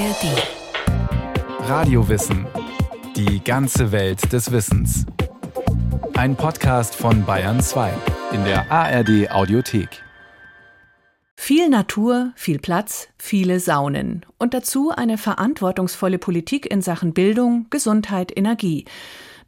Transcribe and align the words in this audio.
ARD. 0.00 1.68
Radiowissen. 1.68 2.46
Die 3.16 3.44
ganze 3.44 3.92
Welt 3.92 4.32
des 4.32 4.50
Wissens. 4.50 5.04
Ein 6.14 6.36
Podcast 6.36 6.94
von 6.94 7.26
Bayern 7.26 7.60
2 7.60 7.92
in 8.32 8.42
der 8.44 8.72
ARD 8.72 9.30
Audiothek. 9.30 10.02
Viel 11.36 11.68
Natur, 11.68 12.32
viel 12.34 12.58
Platz, 12.58 13.08
viele 13.18 13.60
Saunen 13.60 14.24
und 14.38 14.54
dazu 14.54 14.90
eine 14.90 15.18
verantwortungsvolle 15.18 16.18
Politik 16.18 16.64
in 16.70 16.80
Sachen 16.80 17.12
Bildung, 17.12 17.66
Gesundheit, 17.68 18.34
Energie. 18.34 18.86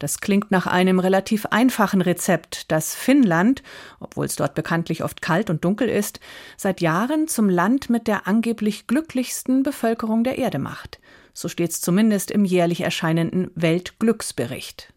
Das 0.02 0.18
klingt 0.18 0.50
nach 0.50 0.66
einem 0.66 0.98
relativ 0.98 1.46
einfachen 1.46 2.00
Rezept, 2.00 2.72
das 2.72 2.92
Finnland, 2.92 3.62
obwohl 4.00 4.26
es 4.26 4.34
dort 4.34 4.56
bekanntlich 4.56 5.04
oft 5.04 5.22
kalt 5.22 5.48
und 5.48 5.64
dunkel 5.64 5.88
ist, 5.88 6.18
seit 6.56 6.80
Jahren 6.80 7.28
zum 7.28 7.48
Land 7.48 7.88
mit 7.88 8.08
der 8.08 8.26
angeblich 8.26 8.88
glücklichsten 8.88 9.62
Bevölkerung 9.62 10.24
der 10.24 10.38
Erde 10.38 10.58
macht. 10.58 10.98
So 11.34 11.46
steht 11.46 11.70
es 11.70 11.80
zumindest 11.80 12.32
im 12.32 12.44
jährlich 12.44 12.80
erscheinenden 12.80 13.52
Weltglücksbericht. 13.54 14.92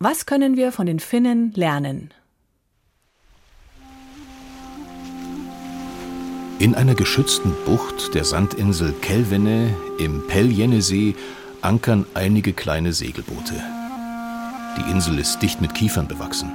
Was 0.00 0.26
können 0.26 0.56
wir 0.56 0.72
von 0.72 0.86
den 0.86 0.98
Finnen 0.98 1.52
lernen? 1.54 2.12
In 6.58 6.74
einer 6.74 6.96
geschützten 6.96 7.52
Bucht 7.64 8.12
der 8.16 8.24
Sandinsel 8.24 8.92
Kelvene 9.02 9.72
im 10.00 10.26
Peljenesee 10.26 11.14
ankern 11.62 12.06
einige 12.14 12.52
kleine 12.54 12.92
Segelboote. 12.92 13.75
Die 14.76 14.90
Insel 14.90 15.18
ist 15.18 15.40
dicht 15.40 15.60
mit 15.60 15.74
Kiefern 15.74 16.06
bewachsen. 16.06 16.52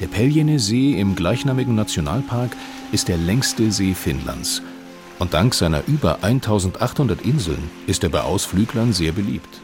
Der 0.00 0.08
Peljene-See 0.08 0.98
im 0.98 1.14
gleichnamigen 1.14 1.74
Nationalpark 1.74 2.56
ist 2.92 3.08
der 3.08 3.16
längste 3.16 3.70
See 3.70 3.94
Finnlands. 3.94 4.62
Und 5.18 5.34
dank 5.34 5.54
seiner 5.54 5.82
über 5.86 6.22
1800 6.22 7.22
Inseln 7.22 7.70
ist 7.86 8.02
er 8.02 8.08
bei 8.08 8.20
Ausflüglern 8.20 8.92
sehr 8.92 9.12
beliebt. 9.12 9.60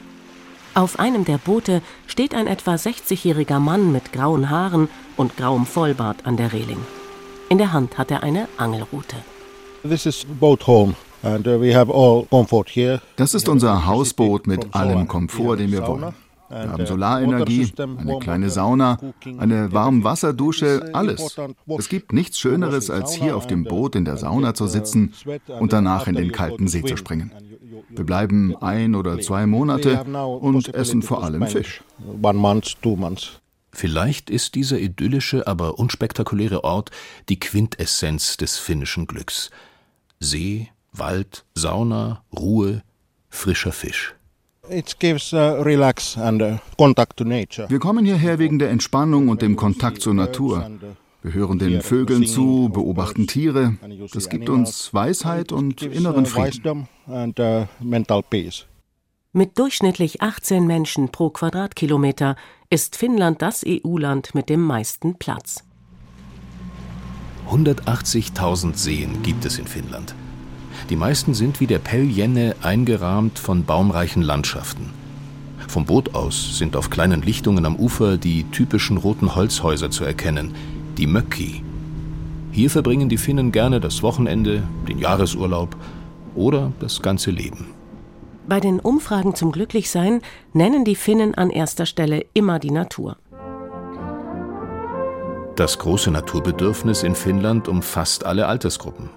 Auf 0.74 0.98
einem 0.98 1.24
der 1.24 1.38
Boote 1.38 1.82
steht 2.06 2.34
ein 2.34 2.48
etwa 2.48 2.74
60-jähriger 2.74 3.60
Mann 3.60 3.92
mit 3.92 4.12
grauen 4.12 4.50
Haaren 4.50 4.88
und 5.16 5.36
grauem 5.36 5.66
Vollbart 5.66 6.26
an 6.26 6.36
der 6.36 6.52
Reling. 6.52 6.80
In 7.48 7.58
der 7.58 7.72
Hand 7.72 7.98
hat 7.98 8.10
er 8.10 8.22
eine 8.22 8.48
Angelrute. 8.58 9.16
This 9.82 10.06
is 10.06 10.26
boat 10.40 10.66
home. 10.66 10.94
Uh, 11.22 11.38
das 13.16 13.34
ist 13.34 13.48
unser 13.48 13.86
Hausboot 13.86 14.46
mit 14.46 14.74
allem 14.74 15.08
Komfort, 15.08 15.56
den 15.56 15.72
wir 15.72 15.86
wollen. 15.86 16.14
Wir 16.48 16.70
haben 16.70 16.86
Solarenergie, 16.86 17.72
eine 17.78 18.18
kleine 18.18 18.50
Sauna, 18.50 18.98
eine 19.38 19.72
Warmwasserdusche, 19.72 20.90
alles. 20.92 21.36
Es 21.78 21.88
gibt 21.88 22.12
nichts 22.12 22.38
Schöneres, 22.38 22.90
als 22.90 23.14
hier 23.14 23.36
auf 23.36 23.46
dem 23.46 23.64
Boot 23.64 23.96
in 23.96 24.04
der 24.04 24.16
Sauna 24.16 24.54
zu 24.54 24.66
sitzen 24.66 25.12
und 25.58 25.72
danach 25.72 26.06
in 26.06 26.14
den 26.14 26.32
kalten 26.32 26.68
See 26.68 26.82
zu 26.82 26.96
springen. 26.96 27.32
Wir 27.88 28.04
bleiben 28.04 28.56
ein 28.56 28.94
oder 28.94 29.18
zwei 29.20 29.46
Monate 29.46 30.04
und 30.04 30.74
essen 30.74 31.02
vor 31.02 31.24
allem 31.24 31.46
Fisch. 31.46 31.82
Vielleicht 33.72 34.30
ist 34.30 34.54
dieser 34.54 34.78
idyllische, 34.78 35.46
aber 35.48 35.78
unspektakuläre 35.78 36.62
Ort 36.62 36.90
die 37.28 37.40
Quintessenz 37.40 38.36
des 38.36 38.56
finnischen 38.56 39.06
Glücks. 39.06 39.50
See, 40.20 40.68
Wald, 40.92 41.44
Sauna, 41.54 42.22
Ruhe, 42.32 42.82
frischer 43.28 43.72
Fisch. 43.72 44.14
Uh, 44.66 44.76
uh, 44.76 45.64
wir 47.68 47.78
kommen 47.78 48.04
hierher 48.04 48.38
wegen 48.38 48.58
der 48.58 48.70
Entspannung 48.70 49.28
und 49.28 49.42
dem 49.42 49.56
Kontakt 49.56 50.00
zur 50.00 50.14
Natur. 50.14 50.70
Wir 51.22 51.34
hören 51.34 51.58
den 51.58 51.82
Vögeln 51.82 52.26
zu, 52.26 52.70
beobachten 52.72 53.26
Tiere. 53.26 53.76
Das 54.12 54.28
gibt 54.28 54.48
uns 54.48 54.94
Weisheit 54.94 55.52
und 55.52 55.82
inneren 55.82 56.24
Frieden. 56.26 56.88
Uh, 57.06 57.64
mit 59.32 59.58
durchschnittlich 59.58 60.22
18 60.22 60.66
Menschen 60.66 61.10
pro 61.10 61.30
Quadratkilometer 61.30 62.36
ist 62.70 62.96
Finnland 62.96 63.42
das 63.42 63.64
EU-Land 63.66 64.34
mit 64.34 64.48
dem 64.48 64.62
meisten 64.62 65.18
Platz. 65.18 65.64
180.000 67.50 68.76
Seen 68.76 69.22
gibt 69.22 69.44
es 69.44 69.58
in 69.58 69.66
Finnland. 69.66 70.14
Die 70.90 70.96
meisten 70.96 71.32
sind 71.32 71.60
wie 71.60 71.66
der 71.66 71.78
Peljenne 71.78 72.56
eingerahmt 72.62 73.38
von 73.38 73.64
baumreichen 73.64 74.22
Landschaften. 74.22 74.90
Vom 75.66 75.86
Boot 75.86 76.14
aus 76.14 76.58
sind 76.58 76.76
auf 76.76 76.90
kleinen 76.90 77.22
Lichtungen 77.22 77.64
am 77.64 77.76
Ufer 77.76 78.18
die 78.18 78.44
typischen 78.50 78.98
roten 78.98 79.34
Holzhäuser 79.34 79.90
zu 79.90 80.04
erkennen, 80.04 80.54
die 80.98 81.06
Möcki. 81.06 81.62
Hier 82.52 82.70
verbringen 82.70 83.08
die 83.08 83.16
Finnen 83.16 83.50
gerne 83.50 83.80
das 83.80 84.02
Wochenende, 84.02 84.62
den 84.86 84.98
Jahresurlaub 84.98 85.74
oder 86.34 86.70
das 86.80 87.00
ganze 87.00 87.30
Leben. 87.30 87.66
Bei 88.46 88.60
den 88.60 88.78
Umfragen 88.78 89.34
zum 89.34 89.52
Glücklichsein 89.52 90.20
nennen 90.52 90.84
die 90.84 90.96
Finnen 90.96 91.34
an 91.34 91.48
erster 91.48 91.86
Stelle 91.86 92.26
immer 92.34 92.58
die 92.58 92.70
Natur. 92.70 93.16
Das 95.56 95.78
große 95.78 96.10
Naturbedürfnis 96.10 97.04
in 97.04 97.14
Finnland 97.14 97.68
umfasst 97.68 98.26
alle 98.26 98.46
Altersgruppen. 98.46 99.08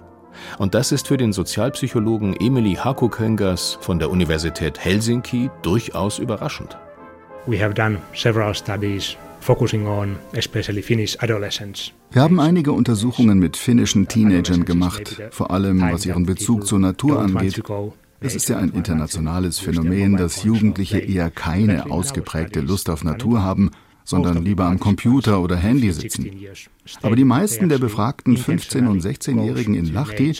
Und 0.58 0.74
das 0.74 0.92
ist 0.92 1.08
für 1.08 1.16
den 1.16 1.32
Sozialpsychologen 1.32 2.34
Emily 2.36 2.74
Hakoköngers 2.74 3.78
von 3.80 3.98
der 3.98 4.10
Universität 4.10 4.78
Helsinki 4.78 5.50
durchaus 5.62 6.18
überraschend. 6.18 6.76
We 7.46 7.62
have 7.62 7.74
done 7.74 7.98
several 8.14 8.54
studies. 8.54 9.16
Wir 12.10 12.22
haben 12.22 12.40
einige 12.40 12.72
Untersuchungen 12.72 13.38
mit 13.38 13.56
finnischen 13.56 14.08
Teenagern 14.08 14.64
gemacht, 14.64 15.22
vor 15.30 15.50
allem 15.50 15.80
was 15.80 16.04
ihren 16.04 16.26
Bezug 16.26 16.66
zur 16.66 16.78
Natur 16.80 17.20
angeht. 17.20 17.62
Es 18.20 18.34
ist 18.34 18.48
ja 18.48 18.58
ein 18.58 18.70
internationales 18.70 19.60
Phänomen, 19.60 20.16
dass 20.16 20.42
Jugendliche 20.42 20.98
eher 20.98 21.30
keine 21.30 21.90
ausgeprägte 21.90 22.60
Lust 22.60 22.90
auf 22.90 23.04
Natur 23.04 23.42
haben 23.42 23.70
sondern 24.08 24.42
lieber 24.42 24.64
am 24.64 24.80
Computer 24.80 25.42
oder 25.42 25.56
Handy 25.56 25.92
sitzen. 25.92 26.30
Aber 27.02 27.14
die 27.14 27.26
meisten 27.26 27.68
der 27.68 27.76
befragten 27.76 28.38
15- 28.38 28.88
und 28.88 29.02
16-Jährigen 29.04 29.74
in 29.74 29.92
Lahti 29.92 30.34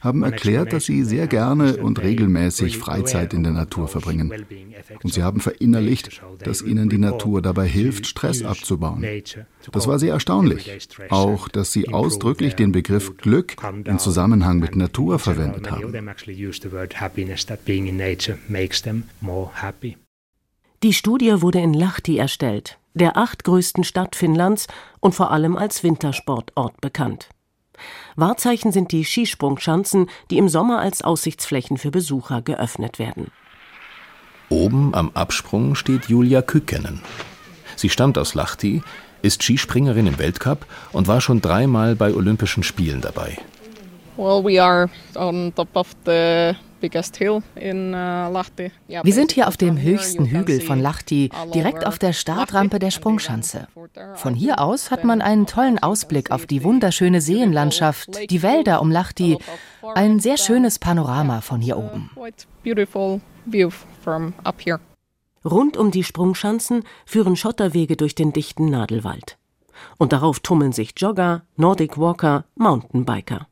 haben 0.00 0.24
erklärt, 0.24 0.72
dass 0.72 0.86
sie 0.86 1.04
sehr 1.04 1.28
gerne 1.28 1.76
und 1.76 2.02
regelmäßig 2.02 2.78
Freizeit 2.78 3.32
in 3.32 3.44
der 3.44 3.52
Natur 3.52 3.86
verbringen. 3.86 4.44
Und 5.04 5.12
sie 5.12 5.22
haben 5.22 5.38
verinnerlicht, 5.38 6.20
dass 6.40 6.62
ihnen 6.62 6.88
die 6.88 6.98
Natur 6.98 7.40
dabei 7.40 7.68
hilft, 7.68 8.08
Stress 8.08 8.42
abzubauen. 8.42 9.06
Das 9.70 9.86
war 9.86 10.00
sehr 10.00 10.14
erstaunlich. 10.14 10.88
Auch, 11.08 11.46
dass 11.46 11.72
sie 11.72 11.90
ausdrücklich 11.90 12.56
den 12.56 12.72
Begriff 12.72 13.16
Glück 13.18 13.54
in 13.84 14.00
Zusammenhang 14.00 14.58
mit 14.58 14.74
Natur 14.74 15.20
verwendet 15.20 15.70
haben. 15.70 16.10
Die 20.82 20.92
Studie 20.92 21.34
wurde 21.40 21.60
in 21.60 21.74
Lahti 21.74 22.18
erstellt 22.18 22.80
der 22.94 23.16
achtgrößten 23.16 23.84
Stadt 23.84 24.16
Finnlands 24.16 24.66
und 25.00 25.14
vor 25.14 25.30
allem 25.30 25.56
als 25.56 25.82
Wintersportort 25.82 26.80
bekannt. 26.80 27.28
Wahrzeichen 28.16 28.72
sind 28.72 28.92
die 28.92 29.04
Skisprungschanzen, 29.04 30.08
die 30.30 30.38
im 30.38 30.48
Sommer 30.48 30.80
als 30.80 31.02
Aussichtsflächen 31.02 31.78
für 31.78 31.90
Besucher 31.90 32.42
geöffnet 32.42 32.98
werden. 32.98 33.30
Oben 34.48 34.94
am 34.94 35.10
Absprung 35.14 35.74
steht 35.74 36.06
Julia 36.06 36.42
Kykenen. 36.42 37.00
Sie 37.76 37.88
stammt 37.88 38.18
aus 38.18 38.34
Lahti, 38.34 38.82
ist 39.22 39.42
Skispringerin 39.42 40.06
im 40.06 40.18
Weltcup 40.18 40.66
und 40.92 41.08
war 41.08 41.20
schon 41.20 41.40
dreimal 41.40 41.96
bei 41.96 42.12
Olympischen 42.12 42.62
Spielen 42.62 43.00
dabei. 43.00 43.38
Well, 44.16 44.44
we 44.44 44.62
are 44.62 44.90
on 45.14 45.54
top 45.54 45.74
of 45.74 45.88
the 46.04 46.54
Wir 49.02 49.12
sind 49.14 49.32
hier 49.32 49.48
auf 49.48 49.56
dem 49.56 49.80
höchsten 49.80 50.26
Hügel 50.26 50.60
von 50.60 50.80
Lahti, 50.80 51.30
direkt 51.54 51.86
auf 51.86 51.98
der 51.98 52.12
Startrampe 52.12 52.78
der 52.78 52.90
Sprungschanze. 52.90 53.68
Von 54.14 54.34
hier 54.34 54.60
aus 54.60 54.90
hat 54.90 55.04
man 55.04 55.22
einen 55.22 55.46
tollen 55.46 55.78
Ausblick 55.78 56.30
auf 56.30 56.46
die 56.46 56.64
wunderschöne 56.64 57.20
Seenlandschaft, 57.20 58.30
die 58.30 58.42
Wälder 58.42 58.82
um 58.82 58.90
Lahti, 58.90 59.38
ein 59.94 60.20
sehr 60.20 60.36
schönes 60.36 60.78
Panorama 60.78 61.40
von 61.40 61.60
hier 61.60 61.76
oben. 61.78 62.10
Rund 65.44 65.76
um 65.76 65.90
die 65.90 66.04
Sprungschanzen 66.04 66.84
führen 67.04 67.36
Schotterwege 67.36 67.96
durch 67.96 68.14
den 68.14 68.32
dichten 68.32 68.70
Nadelwald. 68.70 69.38
Und 69.98 70.12
darauf 70.12 70.40
tummeln 70.40 70.72
sich 70.72 70.92
Jogger, 70.96 71.42
Nordic 71.56 71.98
Walker, 71.98 72.44
Mountainbiker. 72.54 73.48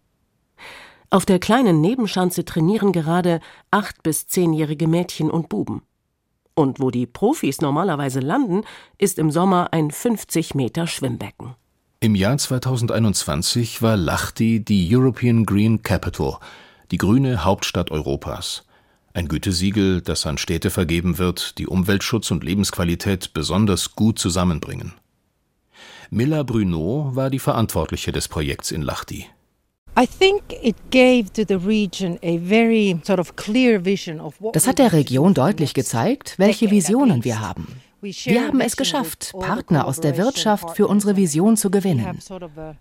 Auf 1.12 1.26
der 1.26 1.40
kleinen 1.40 1.80
Nebenschanze 1.80 2.44
trainieren 2.44 2.92
gerade 2.92 3.40
acht- 3.72 4.04
bis 4.04 4.28
zehnjährige 4.28 4.86
Mädchen 4.86 5.28
und 5.28 5.48
Buben. 5.48 5.82
Und 6.54 6.78
wo 6.78 6.92
die 6.92 7.06
Profis 7.06 7.60
normalerweise 7.60 8.20
landen, 8.20 8.62
ist 8.96 9.18
im 9.18 9.32
Sommer 9.32 9.72
ein 9.72 9.90
50 9.90 10.54
Meter 10.54 10.86
Schwimmbecken. 10.86 11.56
Im 11.98 12.14
Jahr 12.14 12.38
2021 12.38 13.82
war 13.82 13.96
Lahti 13.96 14.64
die 14.64 14.88
European 14.94 15.44
Green 15.44 15.82
Capital, 15.82 16.38
die 16.92 16.96
grüne 16.96 17.44
Hauptstadt 17.44 17.90
Europas. 17.90 18.64
Ein 19.12 19.26
Gütesiegel, 19.26 20.02
das 20.02 20.24
an 20.26 20.38
Städte 20.38 20.70
vergeben 20.70 21.18
wird, 21.18 21.58
die 21.58 21.66
Umweltschutz 21.66 22.30
und 22.30 22.44
Lebensqualität 22.44 23.34
besonders 23.34 23.96
gut 23.96 24.20
zusammenbringen. 24.20 24.92
Milla 26.10 26.44
Bruno 26.44 27.10
war 27.14 27.30
die 27.30 27.40
Verantwortliche 27.40 28.12
des 28.12 28.28
Projekts 28.28 28.70
in 28.70 28.82
Lahti. 28.82 29.26
Das 34.52 34.66
hat 34.66 34.78
der 34.78 34.92
Region 34.92 35.34
deutlich 35.34 35.74
gezeigt, 35.74 36.34
welche 36.38 36.70
Visionen 36.70 37.24
wir 37.24 37.40
haben. 37.40 37.66
Wir 38.02 38.46
haben 38.46 38.60
es 38.62 38.76
geschafft, 38.76 39.32
Partner 39.38 39.86
aus 39.86 40.00
der 40.00 40.16
Wirtschaft 40.16 40.74
für 40.74 40.86
unsere 40.88 41.16
Vision 41.16 41.58
zu 41.58 41.70
gewinnen. 41.70 42.18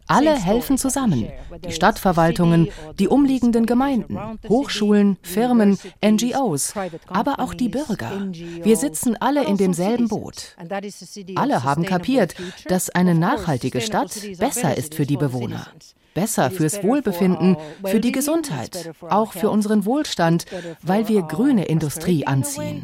Alle 0.07 0.33
helfen 0.33 0.77
zusammen. 0.77 1.27
Die 1.65 1.73
Stadtverwaltungen, 1.73 2.69
die 2.97 3.09
umliegenden 3.09 3.65
Gemeinden, 3.65 4.17
Hochschulen, 4.47 5.17
Firmen, 5.21 5.77
NGOs, 6.05 6.73
aber 7.07 7.39
auch 7.39 7.53
die 7.53 7.67
Bürger. 7.67 8.29
Wir 8.63 8.77
sitzen 8.77 9.17
alle 9.19 9.43
in 9.43 9.57
demselben 9.57 10.07
Boot. 10.07 10.55
Alle 11.35 11.63
haben 11.63 11.85
kapiert, 11.85 12.35
dass 12.67 12.89
eine 12.89 13.13
nachhaltige 13.13 13.81
Stadt 13.81 14.11
besser 14.37 14.77
ist 14.77 14.95
für 14.95 15.05
die 15.05 15.17
Bewohner 15.17 15.67
besser 16.19 16.51
fürs 16.51 16.83
Wohlbefinden, 16.83 17.55
für 17.85 18.01
die 18.01 18.11
Gesundheit, 18.11 18.91
auch 19.09 19.31
für 19.31 19.49
unseren 19.49 19.85
Wohlstand, 19.85 20.45
weil 20.81 21.07
wir 21.07 21.21
grüne 21.21 21.65
Industrie 21.65 22.27
anziehen. 22.27 22.83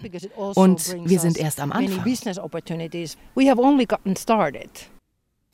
Und 0.55 0.95
wir 1.03 1.19
sind 1.19 1.37
erst 1.37 1.59
am 1.59 1.73
Anfang. 1.73 2.05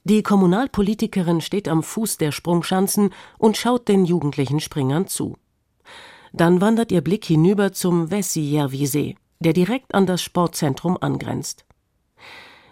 Die 0.03 0.23
Kommunalpolitikerin 0.23 1.41
steht 1.41 1.67
am 1.67 1.83
Fuß 1.83 2.17
der 2.17 2.31
Sprungschanzen 2.31 3.13
und 3.37 3.57
schaut 3.57 3.87
den 3.87 4.05
jugendlichen 4.05 4.59
Springern 4.59 5.07
zu. 5.07 5.37
Dann 6.33 6.61
wandert 6.61 6.91
ihr 6.91 7.01
Blick 7.01 7.25
hinüber 7.25 7.71
zum 7.73 8.09
Vessijärvi-See, 8.09 9.15
der 9.39 9.53
direkt 9.53 9.93
an 9.93 10.05
das 10.05 10.21
Sportzentrum 10.21 10.97
angrenzt. 11.01 11.65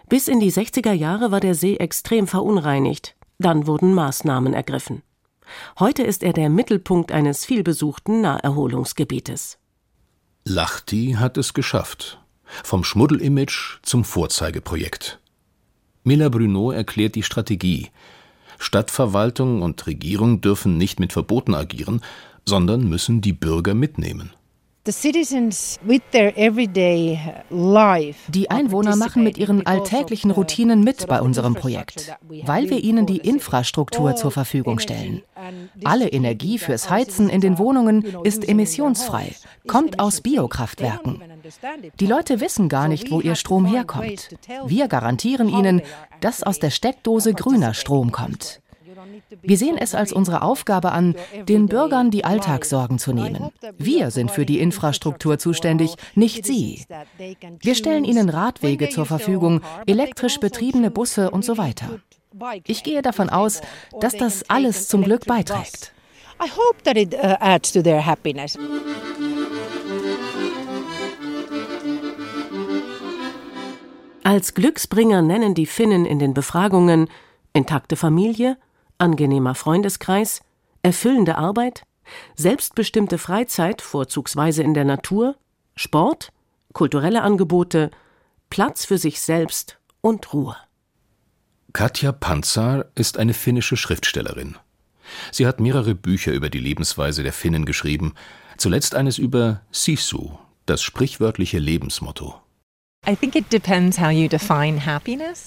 Bis 0.08 0.28
in 0.28 0.40
die 0.40 0.52
60er 0.52 0.92
Jahre 0.92 1.30
war 1.30 1.40
der 1.40 1.54
See 1.54 1.76
extrem 1.76 2.26
verunreinigt, 2.26 3.16
dann 3.40 3.66
wurden 3.66 3.94
Maßnahmen 3.94 4.54
ergriffen. 4.54 5.02
Heute 5.78 6.02
ist 6.02 6.22
er 6.22 6.32
der 6.32 6.48
Mittelpunkt 6.48 7.10
eines 7.10 7.44
vielbesuchten 7.44 8.20
Naherholungsgebietes. 8.20 9.58
Lahti 10.44 11.16
hat 11.18 11.36
es 11.36 11.54
geschafft. 11.54 12.20
Vom 12.64 12.84
Schmuddelimage 12.84 13.78
zum 13.82 14.04
Vorzeigeprojekt. 14.04 15.20
Mila 16.04 16.28
Bruno 16.28 16.70
erklärt 16.70 17.14
die 17.14 17.22
Strategie. 17.22 17.90
Stadtverwaltung 18.58 19.62
und 19.62 19.86
Regierung 19.86 20.40
dürfen 20.40 20.76
nicht 20.76 21.00
mit 21.00 21.12
Verboten 21.12 21.54
agieren, 21.54 22.00
sondern 22.46 22.88
müssen 22.88 23.20
die 23.20 23.32
Bürger 23.32 23.74
mitnehmen. 23.74 24.32
Die 28.28 28.50
Einwohner 28.50 28.96
machen 28.96 29.22
mit 29.22 29.36
ihren 29.36 29.66
alltäglichen 29.66 30.30
Routinen 30.30 30.82
mit 30.82 31.06
bei 31.06 31.20
unserem 31.20 31.54
Projekt, 31.54 32.16
weil 32.44 32.70
wir 32.70 32.82
ihnen 32.82 33.04
die 33.04 33.18
Infrastruktur 33.18 34.16
zur 34.16 34.30
Verfügung 34.30 34.78
stellen. 34.78 35.20
Alle 35.84 36.08
Energie 36.08 36.58
fürs 36.58 36.88
Heizen 36.88 37.28
in 37.28 37.42
den 37.42 37.58
Wohnungen 37.58 38.06
ist 38.24 38.48
emissionsfrei, 38.48 39.34
kommt 39.66 40.00
aus 40.00 40.22
Biokraftwerken. 40.22 41.22
Die 42.00 42.06
Leute 42.06 42.40
wissen 42.40 42.70
gar 42.70 42.88
nicht, 42.88 43.10
wo 43.10 43.20
ihr 43.20 43.34
Strom 43.34 43.66
herkommt. 43.66 44.30
Wir 44.64 44.88
garantieren 44.88 45.50
ihnen, 45.50 45.82
dass 46.22 46.42
aus 46.42 46.58
der 46.58 46.70
Steckdose 46.70 47.34
grüner 47.34 47.74
Strom 47.74 48.12
kommt. 48.12 48.62
Wir 49.42 49.56
sehen 49.56 49.76
es 49.78 49.94
als 49.94 50.12
unsere 50.12 50.42
Aufgabe 50.42 50.92
an, 50.92 51.14
den 51.48 51.66
Bürgern 51.66 52.10
die 52.10 52.24
Alltagssorgen 52.24 52.98
zu 52.98 53.12
nehmen. 53.12 53.50
Wir 53.78 54.10
sind 54.10 54.30
für 54.30 54.46
die 54.46 54.60
Infrastruktur 54.60 55.38
zuständig, 55.38 55.94
nicht 56.14 56.44
sie. 56.44 56.84
Wir 57.60 57.74
stellen 57.74 58.04
ihnen 58.04 58.28
Radwege 58.28 58.88
zur 58.88 59.06
Verfügung, 59.06 59.60
elektrisch 59.86 60.38
betriebene 60.38 60.90
Busse 60.90 61.30
und 61.30 61.44
so 61.44 61.58
weiter. 61.58 62.00
Ich 62.66 62.82
gehe 62.82 63.02
davon 63.02 63.28
aus, 63.28 63.60
dass 64.00 64.16
das 64.16 64.48
alles 64.48 64.88
zum 64.88 65.02
Glück 65.02 65.26
beiträgt. 65.26 65.92
Als 74.22 74.54
Glücksbringer 74.54 75.22
nennen 75.22 75.54
die 75.54 75.66
Finnen 75.66 76.06
in 76.06 76.18
den 76.18 76.34
Befragungen 76.34 77.08
intakte 77.52 77.96
Familie, 77.96 78.56
angenehmer 79.00 79.54
Freundeskreis, 79.54 80.40
erfüllende 80.82 81.36
Arbeit, 81.36 81.82
selbstbestimmte 82.36 83.18
Freizeit, 83.18 83.82
vorzugsweise 83.82 84.62
in 84.62 84.74
der 84.74 84.84
Natur, 84.84 85.36
Sport, 85.76 86.30
kulturelle 86.72 87.22
Angebote, 87.22 87.90
Platz 88.48 88.84
für 88.84 88.98
sich 88.98 89.20
selbst 89.20 89.78
und 90.00 90.32
Ruhe. 90.32 90.56
Katja 91.72 92.10
Panzer 92.12 92.86
ist 92.94 93.18
eine 93.18 93.34
finnische 93.34 93.76
Schriftstellerin. 93.76 94.56
Sie 95.32 95.46
hat 95.46 95.60
mehrere 95.60 95.94
Bücher 95.94 96.32
über 96.32 96.50
die 96.50 96.58
Lebensweise 96.58 97.22
der 97.22 97.32
Finnen 97.32 97.64
geschrieben, 97.64 98.14
zuletzt 98.56 98.94
eines 98.94 99.18
über 99.18 99.62
Sisu, 99.70 100.32
das 100.66 100.82
sprichwörtliche 100.82 101.58
Lebensmotto. 101.58 102.40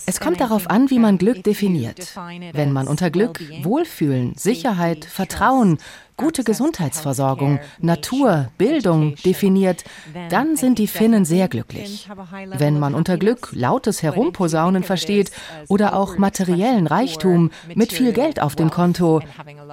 Es 0.06 0.20
kommt 0.20 0.42
darauf 0.42 0.70
an, 0.70 0.90
wie 0.90 1.00
man 1.00 1.18
Glück 1.18 1.46
definiert. 1.46 2.14
Wenn 2.52 2.74
man 2.74 2.90
unter 2.90 3.10
Glück 3.10 3.40
Wohlfühlen, 3.62 4.34
Sicherheit, 4.36 5.06
Vertrauen, 5.06 5.78
gute 6.18 6.44
Gesundheitsversorgung, 6.44 7.62
Natur, 7.80 8.50
Bildung 8.58 9.16
definiert, 9.24 9.86
dann 10.30 10.58
sind 10.58 10.78
die 10.78 10.88
Finnen 10.88 11.24
sehr 11.24 11.48
glücklich. 11.48 12.10
Wenn 12.58 12.80
man 12.80 12.96
unter 12.96 13.18
Glück 13.18 13.50
lautes 13.54 14.04
Herumposaunen 14.04 14.84
versteht 14.84 15.32
oder 15.70 15.96
auch 15.96 16.18
materiellen 16.18 16.88
Reichtum 16.88 17.50
mit 17.74 17.94
viel 17.94 18.12
Geld 18.12 18.42
auf 18.42 18.58
dem 18.58 18.72
Konto, 18.72 19.22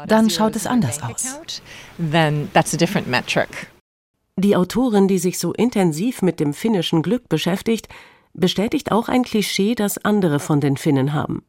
dann 0.06 0.31
schaut 0.31 0.55
es 0.55 0.69
anders 0.69 1.03
aus. 1.03 1.41
Die 4.37 4.56
Autorin, 4.56 5.09
die 5.09 5.19
sich 5.19 5.38
so 5.38 5.53
intensiv 5.53 6.23
mit 6.23 6.41
dem 6.41 6.55
finnischen 6.55 7.03
Glück 7.03 7.29
beschäftigt, 7.29 7.88
bestätigt 8.32 8.93
auch 8.93 9.09
ein 9.09 9.23
Klischee, 9.23 9.75
das 9.75 9.99
andere 10.05 10.41
von 10.41 10.61
den 10.61 10.77
Finnen 10.77 11.12
haben. 11.12 11.44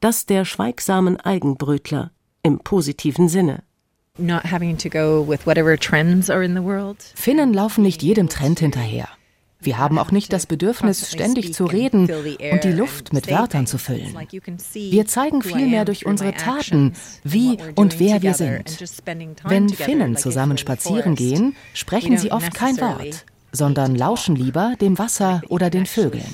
Das 0.00 0.26
der 0.26 0.44
schweigsamen 0.44 1.18
Eigenbrötler 1.20 2.10
im 2.42 2.58
positiven 2.60 3.28
Sinne. 3.28 3.62
Finnen 7.14 7.52
laufen 7.52 7.82
nicht 7.82 8.02
jedem 8.02 8.28
Trend 8.28 8.60
hinterher. 8.60 9.08
Wir 9.66 9.78
haben 9.78 9.98
auch 9.98 10.12
nicht 10.12 10.32
das 10.32 10.46
Bedürfnis, 10.46 11.10
ständig 11.10 11.52
zu 11.52 11.66
reden 11.66 12.08
und 12.52 12.62
die 12.62 12.72
Luft 12.72 13.12
mit 13.12 13.28
Wörtern 13.28 13.66
zu 13.66 13.78
füllen. 13.78 14.16
Wir 14.72 15.06
zeigen 15.06 15.42
vielmehr 15.42 15.84
durch 15.84 16.06
unsere 16.06 16.32
Taten, 16.34 16.92
wie 17.24 17.58
und 17.74 17.98
wer 17.98 18.22
wir 18.22 18.34
sind. 18.34 18.78
Wenn 19.42 19.68
Finnen 19.68 20.16
zusammen 20.16 20.56
spazieren 20.56 21.16
gehen, 21.16 21.56
sprechen 21.74 22.16
sie 22.16 22.30
oft 22.30 22.54
kein 22.54 22.80
Wort, 22.80 23.26
sondern 23.50 23.96
lauschen 23.96 24.36
lieber 24.36 24.74
dem 24.80 24.98
Wasser 24.98 25.42
oder 25.48 25.68
den 25.68 25.86
Vögeln. 25.86 26.24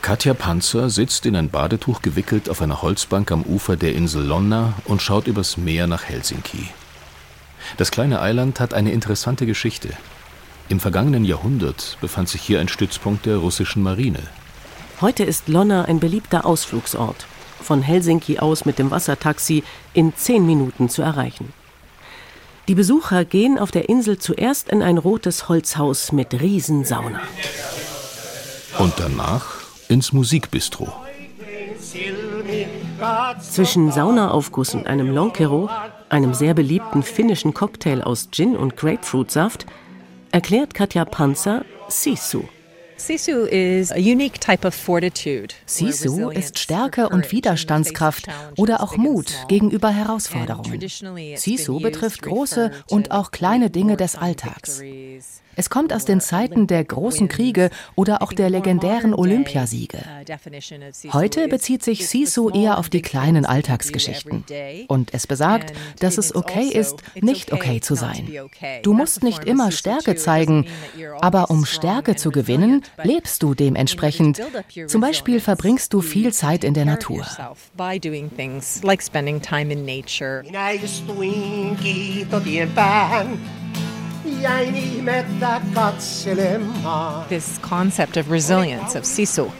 Katja 0.00 0.34
Panzer 0.34 0.90
sitzt 0.90 1.26
in 1.26 1.34
ein 1.34 1.48
Badetuch 1.48 2.02
gewickelt 2.02 2.48
auf 2.48 2.62
einer 2.62 2.82
Holzbank 2.82 3.32
am 3.32 3.42
Ufer 3.42 3.74
der 3.76 3.94
Insel 3.94 4.22
Lonna 4.22 4.74
und 4.84 5.02
schaut 5.02 5.26
übers 5.26 5.56
Meer 5.56 5.88
nach 5.88 6.04
Helsinki. 6.04 6.68
Das 7.76 7.90
kleine 7.90 8.20
Eiland 8.20 8.60
hat 8.60 8.72
eine 8.72 8.92
interessante 8.92 9.46
Geschichte. 9.46 9.90
Im 10.68 10.78
vergangenen 10.78 11.24
Jahrhundert 11.24 11.98
befand 12.00 12.28
sich 12.28 12.40
hier 12.40 12.60
ein 12.60 12.68
Stützpunkt 12.68 13.26
der 13.26 13.38
russischen 13.38 13.82
Marine. 13.82 14.20
Heute 15.00 15.24
ist 15.24 15.48
Lonna 15.48 15.82
ein 15.82 15.98
beliebter 15.98 16.46
Ausflugsort. 16.46 17.26
Von 17.60 17.82
Helsinki 17.82 18.38
aus 18.38 18.64
mit 18.64 18.78
dem 18.78 18.90
Wassertaxi 18.90 19.64
in 19.92 20.14
zehn 20.14 20.46
Minuten 20.46 20.88
zu 20.88 21.02
erreichen. 21.02 21.52
Die 22.68 22.74
Besucher 22.74 23.24
gehen 23.24 23.58
auf 23.58 23.70
der 23.70 23.88
Insel 23.88 24.18
zuerst 24.18 24.68
in 24.68 24.82
ein 24.82 24.96
rotes 24.96 25.48
Holzhaus 25.48 26.12
mit 26.12 26.40
Riesensauna. 26.40 27.20
Und 28.78 28.94
danach 28.96 29.46
ins 29.88 30.12
Musikbistro. 30.12 30.92
Zwischen 33.40 33.92
Saunaaufguss 33.92 34.74
und 34.74 34.86
einem 34.86 35.14
Lonkero, 35.14 35.68
einem 36.14 36.32
sehr 36.32 36.54
beliebten 36.54 37.02
finnischen 37.02 37.54
Cocktail 37.54 38.00
aus 38.00 38.28
Gin 38.30 38.56
und 38.56 38.76
Grapefruitsaft, 38.76 39.66
erklärt 40.30 40.72
Katja 40.72 41.04
Panzer 41.04 41.64
Sisu. 41.88 42.44
Sisu 42.96 43.46
ist 46.30 46.58
Stärke 46.58 47.08
und 47.08 47.32
Widerstandskraft 47.32 48.26
oder 48.56 48.82
auch 48.82 48.96
Mut 48.96 49.34
gegenüber 49.48 49.90
Herausforderungen. 49.90 50.80
Sisu 51.36 51.80
betrifft 51.80 52.22
große 52.22 52.70
und 52.88 53.10
auch 53.10 53.30
kleine 53.30 53.70
Dinge 53.70 53.96
des 53.96 54.16
Alltags. 54.16 54.82
Es 55.56 55.70
kommt 55.70 55.92
aus 55.92 56.04
den 56.04 56.20
Zeiten 56.20 56.66
der 56.66 56.84
großen 56.84 57.28
Kriege 57.28 57.70
oder 57.94 58.22
auch 58.22 58.32
der 58.32 58.50
legendären 58.50 59.14
Olympiasiege. 59.14 59.98
Heute 61.12 61.48
bezieht 61.48 61.82
sich 61.82 62.08
Sisu 62.08 62.50
eher 62.50 62.78
auf 62.78 62.88
die 62.88 63.02
kleinen 63.02 63.46
Alltagsgeschichten. 63.46 64.44
Und 64.88 65.14
es 65.14 65.26
besagt, 65.26 65.72
dass 66.00 66.18
es 66.18 66.34
okay 66.34 66.68
ist, 66.68 66.96
nicht 67.20 67.52
okay 67.52 67.80
zu 67.80 67.94
sein. 67.94 68.28
Du 68.82 68.92
musst 68.92 69.22
nicht 69.22 69.44
immer 69.44 69.70
Stärke 69.70 70.16
zeigen, 70.16 70.66
aber 71.20 71.50
um 71.50 71.64
Stärke 71.64 72.16
zu 72.16 72.30
gewinnen, 72.30 72.82
lebst 73.02 73.42
du 73.42 73.54
dementsprechend. 73.54 74.40
Zum 74.86 75.00
Beispiel 75.00 75.40
verbringst 75.40 75.92
du 75.92 76.00
viel 76.00 76.32
Zeit 76.32 76.64
in 76.64 76.74
der 76.74 76.84
Natur. 76.84 77.26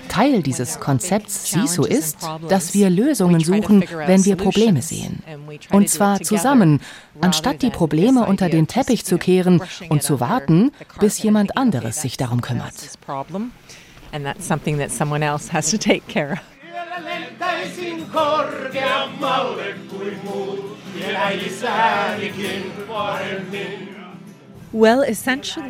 Teil 0.09 0.43
dieses 0.43 0.81
Konzepts 0.81 1.51
Sisu 1.51 1.85
ist, 1.85 2.19
dass 2.49 2.75
wir 2.75 2.91
Lösungen 2.91 3.41
suchen, 3.41 3.85
wenn 4.07 4.25
wir 4.25 4.37
Probleme 4.37 4.83
sehen. 4.83 5.23
Und 5.71 5.89
zwar 5.91 6.21
zusammen, 6.21 6.81
anstatt 7.21 7.63
die 7.63 7.71
Probleme 7.71 8.27
unter 8.27 8.49
den 8.49 8.67
Teppich 8.67 9.05
zu 9.05 9.19
kehren 9.19 9.63
und 9.89 10.03
zu 10.03 10.21
warten, 10.21 10.73
bis 11.01 11.23
jemand 11.23 11.57
anderes 11.57 12.03
sich 12.03 12.17
darum 12.17 12.41
kümmert. 12.41 12.75
And 14.13 14.25
that's 14.25 14.47
something 14.47 14.79
that 14.79 14.93
someone 14.93 15.25
else 15.25 15.53
has 15.53 15.73
to 15.73 15.77
take 15.77 16.07
care 16.07 16.35
of. 16.35 16.39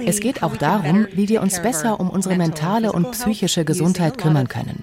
Es 0.06 0.20
geht 0.20 0.42
auch 0.42 0.56
darum, 0.56 1.06
wie 1.12 1.28
wir 1.28 1.42
uns 1.42 1.60
besser 1.60 2.00
um 2.00 2.08
unsere 2.08 2.36
mentale 2.36 2.92
und 2.92 3.10
psychische 3.12 3.64
Gesundheit 3.64 4.18
kümmern 4.18 4.48
können. 4.48 4.82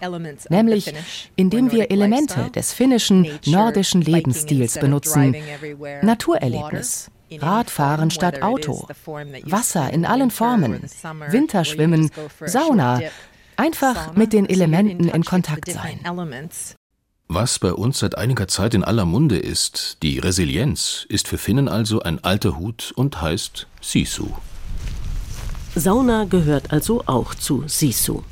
Nämlich, 0.50 0.94
indem 1.36 1.72
wir 1.72 1.90
Elemente 1.92 2.52
des 2.52 2.74
finnischen, 2.74 3.28
nordischen 3.46 4.02
Lebensstils 4.02 4.80
benutzen. 4.80 5.36
Naturerlebnis. 6.02 7.10
Radfahren 7.40 8.12
statt 8.12 8.42
Auto, 8.42 8.88
Wasser 9.44 9.92
in 9.94 10.06
allen 10.06 10.32
Formen, 10.32 10.82
Winterschwimmen, 11.30 12.12
Sauna, 12.46 13.00
einfach 13.56 14.16
mit 14.16 14.34
den 14.34 14.50
Elementen 14.50 15.08
in 15.08 15.24
Kontakt 15.24 15.72
sein. 15.72 16.00
Was 17.34 17.60
bei 17.60 17.72
uns 17.72 18.00
seit 18.00 18.18
einiger 18.18 18.50
Zeit 18.50 18.74
in 18.74 18.84
aller 18.84 19.06
Munde 19.06 19.38
ist, 19.38 20.00
die 20.04 20.20
Resilienz, 20.20 21.06
ist 21.08 21.30
für 21.30 21.38
Finnen 21.38 21.70
also 21.70 22.02
ein 22.02 22.22
alter 22.26 22.58
Hut 22.58 22.92
und 22.98 23.22
heißt 23.22 23.68
Sisu. 23.80 24.28
Sauna 25.74 26.26
gehört 26.26 26.74
also 26.74 27.04
auch 27.06 27.34
zu 27.34 27.64
Sisu. 27.68 28.24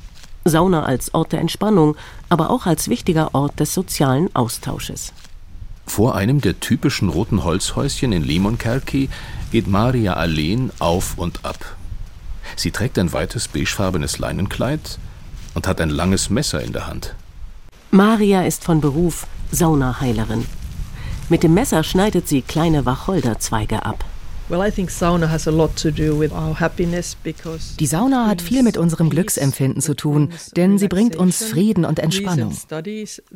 Sauna 0.44 0.84
als 0.84 1.14
Ort 1.14 1.32
der 1.32 1.40
Entspannung, 1.40 1.96
aber 2.28 2.50
auch 2.50 2.66
als 2.66 2.90
wichtiger 2.90 3.34
Ort 3.34 3.62
des 3.62 3.74
sozialen 3.74 4.36
Austausches. 4.36 5.14
Vor 5.86 6.16
einem 6.16 6.42
der 6.42 6.60
typischen 6.60 7.08
roten 7.08 7.46
Holzhäuschen 7.46 8.12
in 8.12 8.26
Limonkerki 8.26 9.10
geht 9.54 9.68
Maria 9.68 10.16
allein 10.16 10.72
auf 10.80 11.18
und 11.18 11.46
ab. 11.46 11.78
Sie 12.58 12.72
trägt 12.72 13.00
ein 13.00 13.14
weites 13.14 13.48
beigefarbenes 13.48 14.20
Leinenkleid 14.20 15.00
und 15.54 15.68
hat 15.68 15.80
ein 15.80 15.90
langes 15.90 16.30
Messer 16.30 16.62
in 16.62 16.74
der 16.74 16.88
Hand. 16.88 17.16
Maria 17.92 18.44
ist 18.44 18.64
von 18.64 18.82
Beruf 18.82 19.26
Saunaheilerin. 19.50 20.46
Mit 21.28 21.42
dem 21.42 21.56
Messer 21.56 21.82
schneidet 21.82 22.28
sie 22.28 22.44
kleine 22.44 22.86
Wacholderzweige 22.86 23.84
ab. 23.84 24.06
Die 27.80 27.86
Sauna 27.86 28.26
hat 28.26 28.42
viel 28.42 28.64
mit 28.64 28.78
unserem 28.78 29.12
Glücksempfinden 29.12 29.80
zu 29.80 29.94
tun, 29.94 30.34
denn 30.56 30.80
sie 30.80 30.88
bringt 30.88 31.16
uns 31.16 31.44
Frieden 31.44 31.86
und 31.86 32.00
Entspannung. 32.00 32.58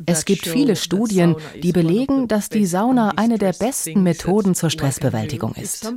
Es 0.06 0.24
gibt 0.24 0.48
viele 0.48 0.74
Studien, 0.74 1.36
die 1.62 1.70
belegen, 1.70 2.26
dass 2.26 2.48
die 2.48 2.66
Sauna 2.66 3.12
eine 3.14 3.38
der 3.38 3.52
besten 3.52 4.02
Methoden 4.02 4.56
zur 4.56 4.70
Stressbewältigung 4.70 5.54
ist. 5.54 5.92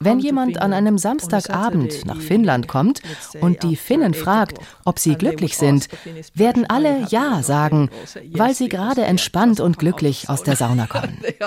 Wenn 0.00 0.18
jemand 0.18 0.60
an 0.60 0.74
einem 0.74 0.98
Samstagabend 0.98 2.04
nach 2.04 2.20
Finnland 2.20 2.68
kommt 2.68 3.00
und 3.40 3.62
die 3.62 3.76
Finnen 3.76 4.12
fragt, 4.12 4.58
ob 4.84 4.98
sie 4.98 5.14
glücklich 5.14 5.56
sind, 5.56 5.88
werden 6.34 6.66
alle 6.68 7.06
Ja 7.08 7.42
sagen, 7.42 7.88
weil 8.32 8.54
sie 8.54 8.68
gerade 8.68 9.02
entspannt 9.02 9.60
und 9.60 9.78
glücklich 9.78 10.28
aus 10.28 10.42
der 10.42 10.56
Sauna 10.56 10.86
kommen. 10.86 11.16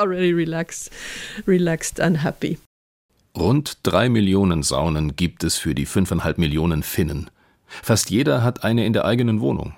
Rund 3.38 3.79
drei 3.83 4.09
Millionen 4.09 4.61
Saunen 4.61 5.15
gibt 5.15 5.43
es 5.43 5.57
für 5.57 5.73
die 5.73 5.85
fünfeinhalb 5.85 6.38
Millionen 6.38 6.83
Finnen. 6.83 7.29
Fast 7.65 8.09
jeder 8.09 8.43
hat 8.43 8.63
eine 8.65 8.85
in 8.85 8.91
der 8.93 9.05
eigenen 9.05 9.39
Wohnung. 9.39 9.73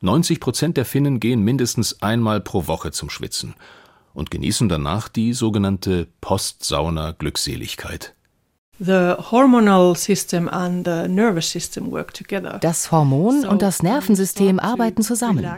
90 0.00 0.40
Prozent 0.40 0.76
der 0.76 0.84
Finnen 0.84 1.20
gehen 1.20 1.42
mindestens 1.42 2.02
einmal 2.02 2.40
pro 2.40 2.66
Woche 2.66 2.90
zum 2.90 3.08
Schwitzen 3.08 3.54
und 4.14 4.32
genießen 4.32 4.68
danach 4.68 5.08
die 5.08 5.32
sogenannte 5.32 6.08
Postsauna-Glückseligkeit. 6.20 8.14
Das 12.60 12.92
Hormon 12.92 13.44
und 13.44 13.62
das 13.62 13.82
Nervensystem 13.82 14.60
arbeiten 14.60 15.02
zusammen. 15.02 15.50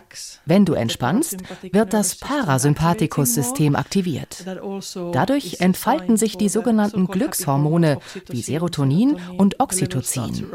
Wenn 0.47 0.65
du 0.65 0.73
entspannst, 0.73 1.37
wird 1.71 1.93
das 1.93 2.15
Parasympathikus-System 2.17 3.77
aktiviert. 3.77 4.47
Also 4.47 5.11
Dadurch 5.13 5.61
entfalten 5.61 6.17
sich 6.17 6.39
die 6.39 6.49
sogenannten 6.49 7.09
Glückshormone 7.09 7.99
wie 8.29 8.41
Serotonin 8.41 9.19
und 9.37 9.61
Oxytocin. 9.61 10.47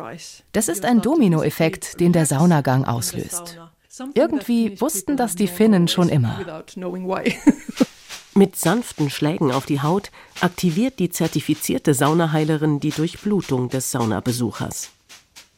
Das 0.51 0.67
ist 0.67 0.85
ein 0.85 1.01
Dominoeffekt, 1.01 1.99
den 1.99 2.13
der 2.13 2.25
Saunagang 2.25 2.85
auslöst. 2.85 3.59
Irgendwie 4.15 4.81
wussten 4.81 5.17
das 5.17 5.35
die 5.35 5.47
Finnen 5.47 5.87
schon 5.87 6.09
immer. 6.09 6.39
Mit 8.37 8.57
sanften 8.57 9.09
Schlägen 9.09 9.53
auf 9.53 9.65
die 9.65 9.81
Haut 9.81 10.11
aktiviert 10.41 10.99
die 10.99 11.09
zertifizierte 11.09 11.93
Saunaheilerin 11.93 12.81
die 12.81 12.89
Durchblutung 12.89 13.69
des 13.69 13.91
Saunabesuchers. 13.91 14.89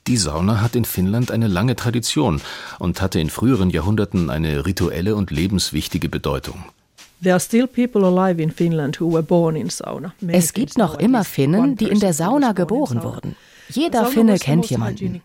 Die 0.05 0.15
Sauna 0.15 0.61
hat 0.61 0.75
in 0.75 0.85
Finnland 0.85 1.31
eine 1.31 1.47
lange 1.47 1.75
Tradition 1.75 2.39
und 2.77 3.01
hatte 3.01 3.19
in 3.19 3.31
früheren 3.31 3.71
Jahrhunderten 3.71 4.29
eine 4.29 4.67
rituelle 4.67 5.15
und 5.15 5.31
lebenswichtige 5.31 6.07
Bedeutung. 6.07 6.65
Es 7.19 7.49
gibt 10.53 10.77
noch 10.77 10.99
immer 10.99 11.23
Finnen, 11.23 11.75
die 11.77 11.85
in 11.85 11.99
der 11.99 12.13
Sauna 12.13 12.51
geboren 12.51 13.01
wurden. 13.01 13.35
Jeder 13.69 14.05
Finne 14.05 14.37
kennt 14.37 14.69
jemanden. 14.69 15.21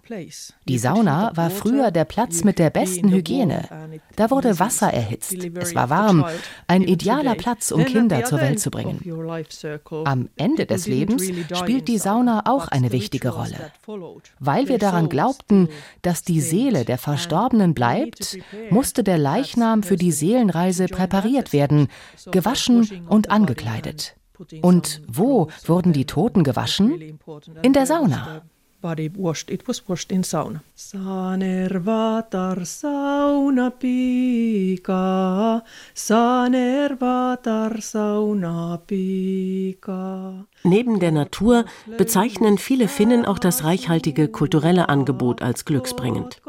Die 0.68 0.78
Sauna 0.78 1.32
war 1.34 1.50
früher 1.50 1.90
der 1.90 2.04
Platz 2.04 2.44
mit 2.44 2.58
der 2.58 2.70
besten 2.70 3.10
Hygiene. 3.10 3.68
Da 4.16 4.30
wurde 4.30 4.58
Wasser 4.58 4.92
erhitzt. 4.92 5.34
Es 5.34 5.74
war 5.74 5.90
warm. 5.90 6.24
Ein 6.66 6.82
idealer 6.82 7.34
Platz, 7.34 7.70
um 7.70 7.84
Kinder 7.84 8.24
zur 8.24 8.40
Welt 8.40 8.60
zu 8.60 8.70
bringen. 8.70 9.00
Am 10.04 10.28
Ende 10.36 10.66
des 10.66 10.86
Lebens 10.86 11.30
spielt 11.54 11.88
die 11.88 11.98
Sauna 11.98 12.42
auch 12.46 12.68
eine 12.68 12.92
wichtige 12.92 13.30
Rolle. 13.30 13.72
Weil 14.38 14.68
wir 14.68 14.78
daran 14.78 15.08
glaubten, 15.08 15.68
dass 16.02 16.22
die 16.22 16.40
Seele 16.40 16.84
der 16.84 16.98
Verstorbenen 16.98 17.74
bleibt, 17.74 18.38
musste 18.70 19.04
der 19.04 19.18
Leichnam 19.18 19.82
für 19.82 19.96
die 19.96 20.12
Seelenreise 20.12 20.86
präpariert 20.86 21.52
werden, 21.52 21.88
gewaschen 22.30 23.06
und 23.08 23.30
angekleidet. 23.30 24.16
Und 24.62 25.02
wo 25.06 25.48
wurden 25.66 25.92
die 25.92 26.06
Toten 26.06 26.44
gewaschen? 26.44 27.18
In 27.62 27.72
der 27.72 27.86
Sauna. 27.86 28.42
body 28.82 29.10
washed. 29.14 29.50
It 29.50 29.66
was 29.66 29.88
washed 29.88 30.12
in 30.12 30.22
sauna. 30.24 30.62
Sanervatar 30.74 32.66
sauna 32.66 33.70
pika, 33.70 35.62
sanervatar 35.94 37.80
sauna 37.80 38.78
pika. 38.86 40.44
Neben 40.64 41.00
der 41.00 41.12
Natur 41.12 41.64
bezeichnen 41.96 42.58
viele 42.58 42.88
Finnen 42.88 43.24
auch 43.24 43.38
das 43.38 43.64
reichhaltige 43.64 44.28
kulturelle 44.28 44.88
Angebot 44.88 45.40
als 45.40 45.64
glücksbringend. 45.64 46.42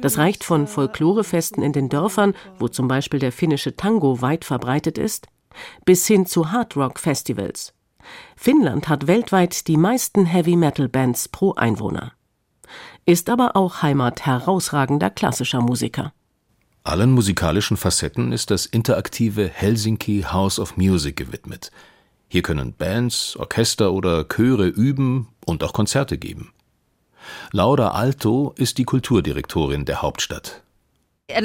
Das 0.00 0.18
reicht 0.18 0.44
von 0.44 0.66
Folklorefesten 0.66 1.62
in 1.62 1.72
den 1.72 1.88
Dörfern, 1.88 2.34
wo 2.58 2.68
zum 2.68 2.88
Beispiel 2.88 3.20
der 3.20 3.32
finnische 3.32 3.76
Tango 3.76 4.22
weit 4.22 4.44
verbreitet 4.44 4.98
ist, 4.98 5.26
bis 5.84 6.06
hin 6.06 6.26
zu 6.26 6.52
Hardrock-Festivals. 6.52 7.74
Finnland 8.36 8.88
hat 8.88 9.06
weltweit 9.06 9.66
die 9.68 9.76
meisten 9.76 10.26
Heavy-Metal-Bands 10.26 11.28
pro 11.28 11.54
Einwohner. 11.54 12.12
Ist 13.06 13.30
aber 13.30 13.56
auch 13.56 13.82
Heimat 13.82 14.26
herausragender 14.26 15.10
klassischer 15.10 15.60
Musiker. 15.60 16.12
Allen 16.82 17.12
musikalischen 17.12 17.76
Facetten 17.76 18.32
ist 18.32 18.50
das 18.50 18.66
interaktive 18.66 19.48
Helsinki 19.48 20.26
House 20.30 20.58
of 20.58 20.76
Music 20.76 21.16
gewidmet. 21.16 21.70
Hier 22.28 22.42
können 22.42 22.74
Bands, 22.74 23.36
Orchester 23.36 23.92
oder 23.92 24.24
Chöre 24.24 24.66
üben 24.66 25.28
und 25.46 25.62
auch 25.62 25.72
Konzerte 25.72 26.18
geben. 26.18 26.52
Laura 27.52 27.90
Alto 27.90 28.52
ist 28.56 28.78
die 28.78 28.84
Kulturdirektorin 28.84 29.84
der 29.84 30.02
Hauptstadt. 30.02 30.63
Uh, 31.32 31.40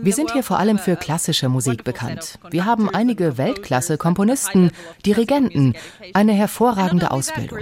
Wir 0.00 0.12
sind 0.14 0.32
hier 0.32 0.42
vor 0.42 0.58
allem 0.58 0.78
für 0.78 0.96
klassische 0.96 1.50
Musik 1.50 1.84
bekannt. 1.84 2.38
Wir 2.50 2.64
haben 2.64 2.88
einige 2.88 3.36
Weltklasse-Komponisten, 3.36 4.70
Dirigenten, 5.04 5.74
eine 6.14 6.32
hervorragende 6.32 7.10
Ausbildung. 7.10 7.58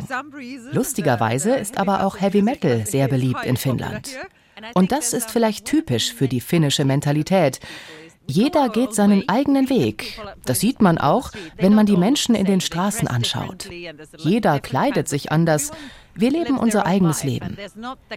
Lustigerweise 0.70 1.56
ist 1.56 1.78
aber 1.78 2.06
auch 2.06 2.20
Heavy 2.20 2.40
Metal 2.40 2.87
sehr 2.87 3.08
beliebt 3.08 3.44
in 3.44 3.56
Finnland. 3.56 4.16
Und 4.75 4.92
das 4.92 5.12
ist 5.12 5.32
vielleicht 5.32 5.64
typisch 5.64 6.14
für 6.14 6.28
die 6.28 6.40
finnische 6.40 6.85
Mentalität. 6.85 7.58
Jeder 8.28 8.68
geht 8.68 8.94
seinen 8.94 9.28
eigenen 9.28 9.70
Weg. 9.70 10.20
Das 10.44 10.61
sieht 10.61 10.80
man 10.80 10.99
auch, 10.99 11.32
wenn 11.56 11.75
man 11.75 11.87
die 11.87 11.96
Menschen 11.96 12.37
in 12.37 12.46
den 12.46 12.61
Straßen 12.61 13.08
anschaut. 13.08 13.68
Jeder 14.18 14.61
kleidet 14.61 15.08
sich 15.08 15.32
anders. 15.32 15.73
Wir 16.16 16.30
leben 16.30 16.58
unser 16.58 16.87
eigenes 16.87 17.25
Leben. 17.25 17.56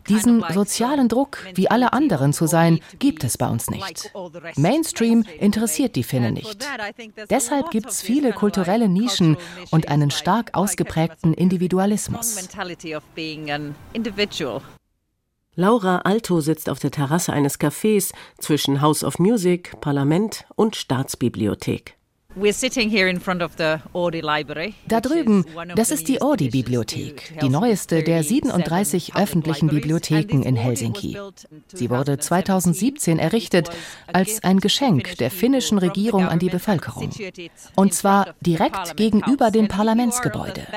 Diesen 0.08 0.44
sozialen 0.53 1.10
Druck, 1.10 1.46
wie 1.53 1.70
alle 1.70 1.94
anderen 1.94 2.34
zu 2.34 2.48
sein, 2.48 2.79
gibt 2.98 3.24
es 3.24 3.38
bei 3.38 3.48
uns 3.48 3.70
nicht. 3.70 4.12
Mainstream 4.56 5.25
interessiert 5.39 5.96
die 5.96 6.03
Finnen 6.03 6.34
nicht. 6.34 6.65
Deshalb 7.29 7.72
gibt 7.72 7.89
es 7.89 8.01
viele 8.01 8.32
kulturelle 8.32 8.88
Nischen 8.88 9.38
und 9.72 9.89
einen 9.89 10.12
stark 10.12 10.51
ausgeprägten 10.53 11.34
Individualismus. 11.34 12.50
Laura 15.56 15.98
Alto 16.06 16.39
sitzt 16.39 16.70
auf 16.70 16.79
der 16.79 16.91
Terrasse 16.91 17.34
eines 17.34 17.60
Cafés 17.60 18.13
zwischen 18.38 18.82
House 18.82 19.03
of 19.03 19.20
Music, 19.20 19.82
Parlament 19.82 20.46
und 20.56 20.77
Staatsbibliothek. 20.77 21.99
Da 24.88 25.01
drüben, 25.01 25.45
das 25.75 25.89
ist 25.89 26.07
die 26.07 26.21
Audi-Bibliothek, 26.21 27.39
die 27.41 27.50
neueste 27.50 28.03
der 28.03 28.24
37 28.24 29.15
öffentlichen 29.15 29.67
Bibliotheken 29.67 30.43
in 30.43 30.55
Helsinki. 30.55 31.17
Sie 31.74 31.89
wurde 31.89 32.19
2017 32.19 33.17
errichtet 33.17 33.71
als 34.13 34.43
ein 34.43 34.59
Geschenk 34.59 35.17
der 35.17 35.31
finnischen 35.31 35.79
Regierung 35.79 36.27
an 36.27 36.38
die 36.38 36.50
Bevölkerung. 36.50 37.09
Und 37.75 37.95
zwar 37.95 38.36
direkt 38.41 38.95
gegenüber 38.95 39.50
dem 39.50 39.67
Parlamentsgebäude. 39.67 40.67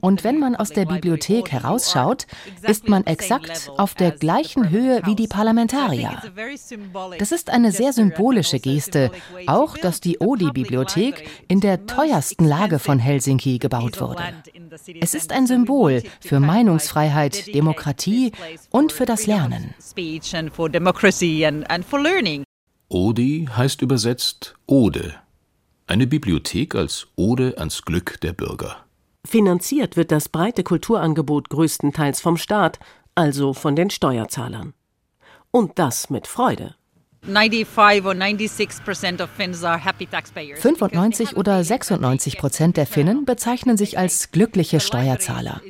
Und 0.00 0.24
wenn 0.24 0.40
man 0.40 0.56
aus 0.56 0.70
der 0.70 0.86
Bibliothek 0.86 1.52
herausschaut, 1.52 2.26
ist 2.62 2.88
man 2.88 3.06
exakt 3.06 3.70
auf 3.76 3.94
der 3.94 4.10
gleichen 4.10 4.68
Höhe 4.70 5.00
wie 5.04 5.14
die 5.14 5.28
Parlamentarier. 5.28 6.20
Das 7.20 7.30
ist 7.30 7.50
eine 7.50 7.70
sehr 7.70 7.92
symbolische 7.92 8.58
Geste, 8.58 9.12
auch 9.46 9.78
dass 9.78 10.00
die 10.00 10.20
Audi 10.20 10.55
Bibliothek 10.56 11.28
in 11.48 11.60
der 11.60 11.86
teuersten 11.86 12.46
Lage 12.46 12.78
von 12.78 12.98
Helsinki 12.98 13.58
gebaut 13.58 14.00
wurde. 14.00 14.22
Es 15.00 15.14
ist 15.14 15.30
ein 15.32 15.46
Symbol 15.46 16.02
für 16.20 16.40
Meinungsfreiheit, 16.40 17.54
Demokratie 17.54 18.32
und 18.70 18.92
für 18.92 19.04
das 19.04 19.26
Lernen. 19.26 19.74
Odi 22.88 23.48
heißt 23.54 23.82
übersetzt 23.82 24.54
Ode. 24.66 25.14
Eine 25.86 26.06
Bibliothek 26.06 26.74
als 26.74 27.08
Ode 27.16 27.54
ans 27.58 27.82
Glück 27.82 28.20
der 28.22 28.32
Bürger. 28.32 28.76
Finanziert 29.26 29.96
wird 29.96 30.10
das 30.10 30.28
breite 30.28 30.62
Kulturangebot 30.62 31.50
größtenteils 31.50 32.20
vom 32.20 32.36
Staat, 32.36 32.78
also 33.14 33.52
von 33.52 33.76
den 33.76 33.90
Steuerzahlern. 33.90 34.72
Und 35.50 35.78
das 35.78 36.10
mit 36.10 36.26
Freude. 36.26 36.76
95 40.56 41.36
oder 41.36 41.64
96 41.64 42.38
Prozent 42.38 42.76
der 42.76 42.86
Finnen 42.86 43.24
bezeichnen 43.24 43.76
sich 43.76 43.98
als 43.98 44.30
glückliche 44.30 44.80
Steuerzahler, 44.80 45.60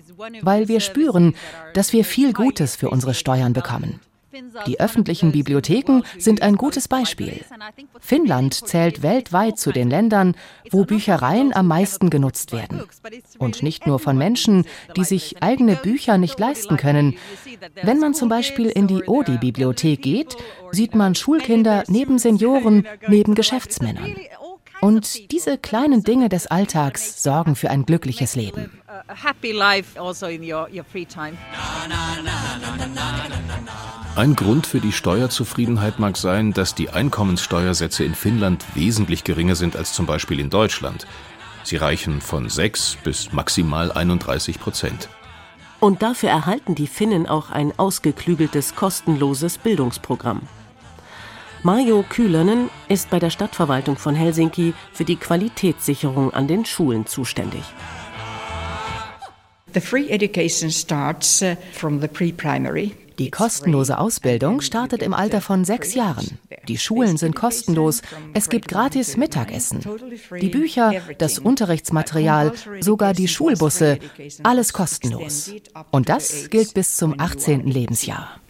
weil 0.42 0.68
wir 0.68 0.80
spüren, 0.80 1.34
dass 1.72 1.92
wir 1.92 2.04
viel 2.04 2.32
Gutes 2.32 2.76
für 2.76 2.90
unsere 2.90 3.14
Steuern 3.14 3.52
bekommen. 3.52 4.00
Die 4.66 4.80
öffentlichen 4.80 5.32
Bibliotheken 5.32 6.02
sind 6.18 6.42
ein 6.42 6.56
gutes 6.56 6.88
Beispiel. 6.88 7.44
Finnland 8.00 8.54
zählt 8.54 9.02
weltweit 9.02 9.58
zu 9.58 9.72
den 9.72 9.90
Ländern, 9.90 10.34
wo 10.70 10.84
Büchereien 10.84 11.54
am 11.54 11.66
meisten 11.66 12.10
genutzt 12.10 12.52
werden. 12.52 12.82
Und 13.38 13.62
nicht 13.62 13.86
nur 13.86 13.98
von 13.98 14.16
Menschen, 14.16 14.64
die 14.96 15.04
sich 15.04 15.42
eigene 15.42 15.76
Bücher 15.76 16.18
nicht 16.18 16.38
leisten 16.38 16.76
können. 16.76 17.16
Wenn 17.82 17.98
man 17.98 18.14
zum 18.14 18.28
Beispiel 18.28 18.66
in 18.66 18.86
die 18.86 19.04
Odi-Bibliothek 19.04 20.02
geht, 20.02 20.36
sieht 20.72 20.94
man 20.94 21.14
Schulkinder 21.14 21.84
neben 21.88 22.18
Senioren, 22.18 22.86
neben 23.08 23.34
Geschäftsmännern. 23.34 24.16
Und 24.80 25.30
diese 25.32 25.56
kleinen 25.58 26.02
Dinge 26.02 26.28
des 26.28 26.46
Alltags 26.46 27.22
sorgen 27.22 27.56
für 27.56 27.70
ein 27.70 27.86
glückliches 27.86 28.36
Leben. 28.36 28.70
Ein 34.16 34.34
Grund 34.34 34.66
für 34.66 34.80
die 34.80 34.92
Steuerzufriedenheit 34.92 35.98
mag 35.98 36.16
sein, 36.16 36.54
dass 36.54 36.74
die 36.74 36.88
Einkommenssteuersätze 36.88 38.02
in 38.02 38.14
Finnland 38.14 38.64
wesentlich 38.74 39.24
geringer 39.24 39.56
sind 39.56 39.76
als 39.76 39.92
zum 39.92 40.06
Beispiel 40.06 40.40
in 40.40 40.48
Deutschland. 40.48 41.06
Sie 41.64 41.76
reichen 41.76 42.22
von 42.22 42.48
6 42.48 42.96
bis 43.04 43.34
maximal 43.34 43.92
31 43.92 44.58
Prozent. 44.58 45.10
Und 45.80 46.00
dafür 46.00 46.30
erhalten 46.30 46.74
die 46.74 46.86
Finnen 46.86 47.26
auch 47.26 47.50
ein 47.50 47.78
ausgeklügeltes, 47.78 48.74
kostenloses 48.74 49.58
Bildungsprogramm. 49.58 50.40
Mario 51.62 52.02
Kühlönen 52.08 52.70
ist 52.88 53.10
bei 53.10 53.18
der 53.18 53.28
Stadtverwaltung 53.28 53.98
von 53.98 54.14
Helsinki 54.14 54.72
für 54.94 55.04
die 55.04 55.16
Qualitätssicherung 55.16 56.32
an 56.32 56.48
den 56.48 56.64
Schulen 56.64 57.04
zuständig. 57.04 57.64
The 59.74 59.80
free 59.80 60.08
education 60.08 60.70
starts 60.70 61.42
uh, 61.42 61.54
from 61.72 62.00
the 62.00 62.08
pre-primary 62.08 62.94
die 63.18 63.30
kostenlose 63.30 63.98
Ausbildung 63.98 64.60
startet 64.60 65.02
im 65.02 65.14
Alter 65.14 65.40
von 65.40 65.64
sechs 65.64 65.94
Jahren. 65.94 66.38
Die 66.68 66.78
Schulen 66.78 67.16
sind 67.16 67.34
kostenlos. 67.34 68.02
Es 68.34 68.48
gibt 68.48 68.68
gratis 68.68 69.16
Mittagessen. 69.16 69.80
Die 70.40 70.48
Bücher, 70.48 70.92
das 71.18 71.38
Unterrichtsmaterial, 71.38 72.52
sogar 72.80 73.12
die 73.12 73.28
Schulbusse, 73.28 73.98
alles 74.42 74.72
kostenlos. 74.72 75.52
Und 75.90 76.08
das 76.08 76.50
gilt 76.50 76.74
bis 76.74 76.96
zum 76.96 77.18
18. 77.18 77.66
Lebensjahr. 77.66 78.40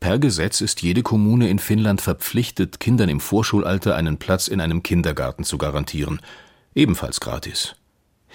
Per 0.00 0.18
Gesetz 0.18 0.60
ist 0.60 0.82
jede 0.82 1.02
Kommune 1.02 1.48
in 1.48 1.58
Finnland 1.58 2.00
verpflichtet, 2.00 2.78
Kindern 2.78 3.08
im 3.08 3.20
Vorschulalter 3.20 3.96
einen 3.96 4.18
Platz 4.18 4.46
in 4.46 4.60
einem 4.60 4.82
Kindergarten 4.82 5.44
zu 5.44 5.58
garantieren. 5.58 6.20
Ebenfalls 6.74 7.18
gratis. 7.20 7.74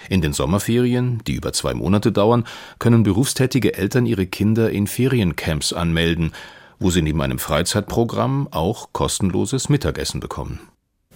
In 0.08 0.20
den 0.20 0.32
Sommerferien, 0.32 1.22
die 1.26 1.34
über 1.34 1.52
zwei 1.52 1.74
Monate 1.74 2.12
dauern, 2.12 2.44
können 2.78 3.02
berufstätige 3.02 3.74
Eltern 3.74 4.06
ihre 4.06 4.26
Kinder 4.26 4.70
in 4.70 4.86
Feriencamps 4.86 5.72
anmelden, 5.72 6.32
wo 6.78 6.90
sie 6.90 7.02
neben 7.02 7.22
einem 7.22 7.38
Freizeitprogramm 7.38 8.48
auch 8.50 8.92
kostenloses 8.92 9.68
Mittagessen 9.68 10.20
bekommen. 10.20 10.60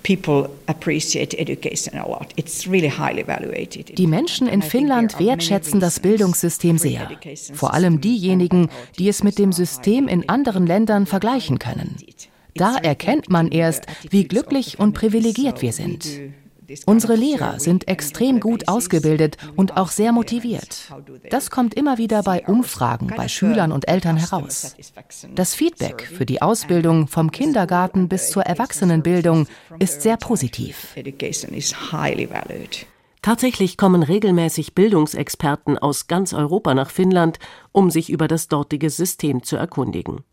Die 0.06 0.16
Menschen 4.06 4.46
in 4.46 4.62
Finnland 4.62 5.18
wertschätzen 5.18 5.80
das 5.80 6.00
Bildungssystem 6.00 6.78
sehr. 6.78 7.10
Vor 7.52 7.74
allem 7.74 8.00
diejenigen, 8.00 8.68
die 8.98 9.08
es 9.08 9.22
mit 9.22 9.38
dem 9.38 9.52
System 9.52 10.08
in 10.08 10.28
anderen 10.28 10.66
Ländern 10.66 11.06
vergleichen 11.06 11.58
können. 11.58 11.96
Da 12.54 12.76
erkennt 12.76 13.28
man 13.28 13.48
erst, 13.48 13.86
wie 14.10 14.24
glücklich 14.24 14.78
und 14.78 14.94
privilegiert 14.94 15.62
wir 15.62 15.72
sind. 15.72 16.06
Unsere 16.86 17.14
Lehrer 17.14 17.60
sind 17.60 17.88
extrem 17.88 18.40
gut 18.40 18.68
ausgebildet 18.68 19.36
und 19.56 19.76
auch 19.76 19.88
sehr 19.88 20.12
motiviert. 20.12 20.92
Das 21.30 21.50
kommt 21.50 21.74
immer 21.74 21.98
wieder 21.98 22.22
bei 22.22 22.44
Umfragen 22.46 23.08
bei 23.16 23.28
Schülern 23.28 23.72
und 23.72 23.88
Eltern 23.88 24.16
heraus. 24.16 24.76
Das 25.34 25.54
Feedback 25.54 26.02
für 26.02 26.26
die 26.26 26.42
Ausbildung 26.42 27.08
vom 27.08 27.30
Kindergarten 27.30 28.08
bis 28.08 28.30
zur 28.30 28.42
Erwachsenenbildung 28.42 29.46
ist 29.78 30.02
sehr 30.02 30.16
positiv. 30.16 30.94
Tatsächlich 33.22 33.76
kommen 33.76 34.02
regelmäßig 34.02 34.74
Bildungsexperten 34.74 35.76
aus 35.78 36.06
ganz 36.06 36.32
Europa 36.32 36.74
nach 36.74 36.90
Finnland, 36.90 37.38
um 37.72 37.90
sich 37.90 38.10
über 38.10 38.28
das 38.28 38.48
dortige 38.48 38.90
System 38.90 39.42
zu 39.42 39.56
erkundigen 39.56 40.24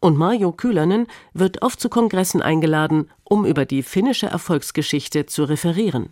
und 0.00 0.16
Mario 0.16 0.52
Kühlernen 0.52 1.06
wird 1.32 1.62
oft 1.62 1.80
zu 1.80 1.88
Kongressen 1.88 2.42
eingeladen, 2.42 3.10
um 3.24 3.44
über 3.44 3.64
die 3.64 3.82
finnische 3.82 4.26
Erfolgsgeschichte 4.26 5.26
zu 5.26 5.44
referieren. 5.44 6.10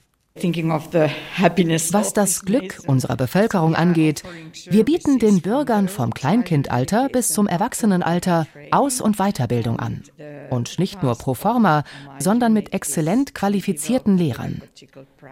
Was 1.92 2.12
das 2.12 2.44
Glück 2.44 2.80
unserer 2.86 3.16
Bevölkerung 3.16 3.74
angeht, 3.74 4.22
wir 4.70 4.84
bieten 4.84 5.18
den 5.18 5.40
Bürgern 5.40 5.88
vom 5.88 6.14
Kleinkindalter 6.14 7.08
bis 7.08 7.28
zum 7.30 7.48
Erwachsenenalter 7.48 8.46
Aus- 8.70 9.00
und 9.00 9.16
Weiterbildung 9.16 9.80
an. 9.80 10.04
Und 10.50 10.78
nicht 10.78 11.02
nur 11.02 11.16
pro 11.16 11.34
forma, 11.34 11.82
sondern 12.18 12.52
mit 12.52 12.72
exzellent 12.72 13.34
qualifizierten 13.34 14.16
Lehrern. 14.16 14.62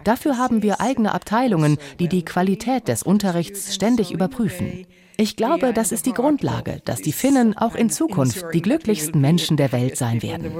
Dafür 0.03 0.37
haben 0.37 0.61
wir 0.61 0.81
eigene 0.81 1.13
Abteilungen, 1.13 1.77
die 1.99 2.09
die 2.09 2.25
Qualität 2.25 2.89
des 2.89 3.01
Unterrichts 3.03 3.73
ständig 3.73 4.11
überprüfen. 4.11 4.85
Ich 5.19 5.35
glaube, 5.35 5.73
das 5.73 5.91
ist 5.91 6.05
die 6.05 6.13
Grundlage, 6.13 6.79
dass 6.85 7.01
die 7.01 7.11
Finnen 7.11 7.57
auch 7.57 7.73
in 7.73 7.89
Zukunft 7.89 8.45
die 8.53 8.61
glücklichsten 8.61 9.19
Menschen 9.19 9.57
der 9.57 9.71
Welt 9.71 9.97
sein 9.97 10.21
werden. 10.21 10.51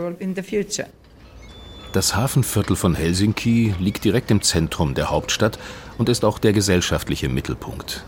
Das 1.93 2.15
Hafenviertel 2.15 2.75
von 2.75 2.95
Helsinki 2.95 3.75
liegt 3.79 4.03
direkt 4.03 4.31
im 4.31 4.41
Zentrum 4.41 4.95
der 4.95 5.11
Hauptstadt 5.11 5.59
und 5.99 6.09
ist 6.09 6.25
auch 6.25 6.39
der 6.39 6.53
gesellschaftliche 6.53 7.29
Mittelpunkt. 7.29 8.03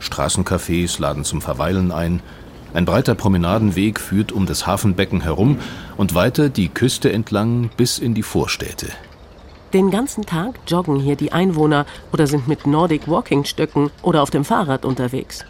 Straßencafés 0.00 1.00
laden 1.00 1.22
zum 1.22 1.40
Verweilen 1.40 1.92
ein. 1.92 2.20
Ein 2.74 2.84
breiter 2.84 3.14
Promenadenweg 3.14 4.00
führt 4.00 4.32
um 4.32 4.46
das 4.46 4.66
Hafenbecken 4.66 5.20
herum 5.20 5.58
und 5.96 6.16
weiter 6.16 6.48
die 6.48 6.68
Küste 6.68 7.12
entlang 7.12 7.70
bis 7.76 8.00
in 8.00 8.14
die 8.14 8.24
Vorstädte. 8.24 8.88
Den 9.72 9.92
ganzen 9.92 10.26
Tag 10.26 10.58
joggen 10.66 10.98
hier 10.98 11.14
die 11.14 11.30
Einwohner 11.30 11.86
oder 12.12 12.26
sind 12.26 12.48
mit 12.48 12.66
Nordic 12.66 13.06
Walking 13.06 13.44
Stöcken 13.44 13.90
oder 14.02 14.20
auf 14.22 14.30
dem 14.30 14.44
Fahrrad 14.44 14.84
unterwegs. 14.84 15.44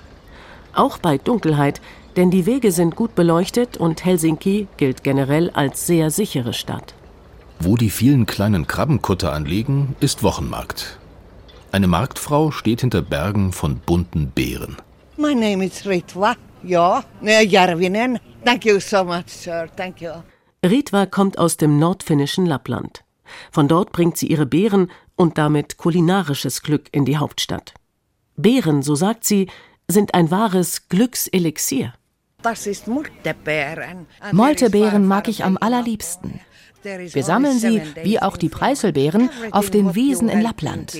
Auch 0.74 0.98
bei 0.98 1.18
Dunkelheit, 1.18 1.80
denn 2.16 2.30
die 2.30 2.46
Wege 2.46 2.72
sind 2.72 2.96
gut 2.96 3.14
beleuchtet 3.14 3.76
und 3.76 4.04
Helsinki 4.04 4.68
gilt 4.76 5.04
generell 5.04 5.50
als 5.50 5.86
sehr 5.86 6.10
sichere 6.10 6.52
Stadt. 6.52 6.94
Wo 7.60 7.76
die 7.76 7.90
vielen 7.90 8.26
kleinen 8.26 8.66
Krabbenkutter 8.66 9.32
anlegen, 9.32 9.94
ist 10.00 10.22
Wochenmarkt. 10.22 10.98
Eine 11.72 11.86
Marktfrau 11.86 12.50
steht 12.50 12.80
hinter 12.80 13.02
Bergen 13.02 13.52
von 13.52 13.76
bunten 13.76 14.30
Beeren. 14.30 14.76
My 15.16 15.34
name 15.34 15.64
is 15.64 15.86
Ritva. 15.86 16.36
Ja, 16.62 17.04
Järvinen. 17.22 18.18
Thank 18.44 18.64
you 18.64 18.80
so 18.80 19.04
much, 19.04 19.28
sir. 19.28 19.68
Thank 19.76 20.00
you. 20.00 20.10
Ritva 20.64 21.06
kommt 21.06 21.38
aus 21.38 21.56
dem 21.56 21.78
nordfinnischen 21.78 22.46
Lappland. 22.46 23.04
Von 23.52 23.68
dort 23.68 23.92
bringt 23.92 24.16
sie 24.16 24.26
ihre 24.26 24.46
Beeren 24.46 24.90
und 25.14 25.38
damit 25.38 25.76
kulinarisches 25.76 26.62
Glück 26.62 26.88
in 26.92 27.04
die 27.04 27.18
Hauptstadt. 27.18 27.74
Beeren, 28.36 28.82
so 28.82 28.94
sagt 28.94 29.24
sie, 29.24 29.48
sind 29.90 30.14
ein 30.14 30.30
wahres 30.30 30.88
Glückselixier. 30.88 31.94
Das 32.42 32.66
ist 32.66 32.86
Moltebeeren. 32.88 34.06
Moltebeeren 34.32 35.06
mag 35.06 35.28
ich 35.28 35.44
am 35.44 35.58
allerliebsten. 35.60 36.40
Wir 36.82 37.22
sammeln 37.22 37.58
sie, 37.58 37.82
wie 38.02 38.20
auch 38.20 38.38
die 38.38 38.48
Preiselbeeren, 38.48 39.28
auf 39.50 39.68
den 39.70 39.94
Wiesen 39.94 40.30
in 40.30 40.40
Lappland. 40.40 40.96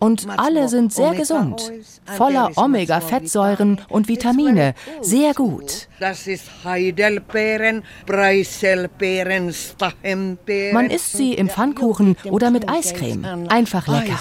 Und 0.00 0.26
alle 0.36 0.68
sind 0.68 0.92
sehr 0.92 1.14
gesund, 1.14 1.72
voller 2.04 2.50
Omega-Fettsäuren 2.56 3.80
und 3.88 4.08
Vitamine, 4.08 4.74
sehr 5.00 5.32
gut. 5.32 5.88
Das 6.00 6.26
ist 6.26 6.64
Heidelbeeren, 6.64 7.84
Preiselbeeren, 8.04 9.52
Stachenbeeren. 9.52 10.74
Man 10.74 10.90
isst 10.90 11.12
sie 11.12 11.34
im 11.34 11.48
Pfannkuchen 11.48 12.16
oder 12.24 12.50
mit 12.50 12.68
Eiscreme. 12.68 13.46
Einfach 13.48 13.86
lecker. 13.86 14.18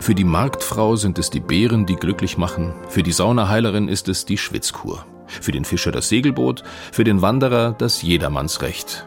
Für 0.00 0.14
die 0.14 0.24
Marktfrau 0.24 0.96
sind 0.96 1.18
es 1.18 1.28
die 1.28 1.40
Beeren, 1.40 1.84
die 1.84 1.94
glücklich 1.94 2.38
machen. 2.38 2.72
Für 2.88 3.02
die 3.02 3.12
Saunaheilerin 3.12 3.86
ist 3.86 4.08
es 4.08 4.24
die 4.24 4.38
Schwitzkur. 4.38 5.04
Für 5.26 5.52
den 5.52 5.66
Fischer 5.66 5.92
das 5.92 6.08
Segelboot. 6.08 6.64
Für 6.90 7.04
den 7.04 7.20
Wanderer 7.20 7.74
das 7.76 8.00
Jedermannsrecht. 8.00 9.06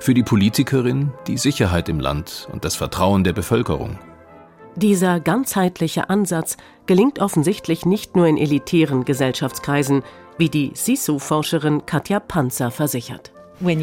Für 0.00 0.14
die 0.14 0.22
Politikerin 0.22 1.12
die 1.26 1.36
Sicherheit 1.36 1.90
im 1.90 2.00
Land 2.00 2.48
und 2.52 2.64
das 2.64 2.74
Vertrauen 2.74 3.22
der 3.22 3.34
Bevölkerung. 3.34 3.98
Dieser 4.76 5.20
ganzheitliche 5.20 6.08
Ansatz 6.08 6.56
gelingt 6.86 7.18
offensichtlich 7.18 7.84
nicht 7.84 8.16
nur 8.16 8.26
in 8.26 8.38
elitären 8.38 9.04
Gesellschaftskreisen, 9.04 10.02
wie 10.38 10.48
die 10.48 10.72
SISU-Forscherin 10.74 11.84
Katja 11.84 12.18
Panzer 12.18 12.70
versichert. 12.70 13.30
Wenn 13.60 13.80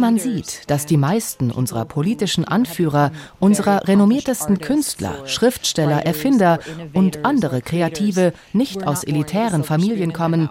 man 0.00 0.18
sieht, 0.18 0.70
dass 0.70 0.86
die 0.86 0.96
meisten 0.96 1.50
unserer 1.50 1.84
politischen 1.84 2.44
Anführer, 2.44 3.10
unserer 3.40 3.88
renommiertesten 3.88 4.60
Künstler, 4.60 5.26
Schriftsteller, 5.26 6.06
Erfinder 6.06 6.60
und 6.92 7.24
andere 7.24 7.62
Kreative 7.62 8.32
nicht 8.52 8.86
aus 8.86 9.02
elitären 9.02 9.64
Familien 9.64 10.12
kommen, 10.12 10.50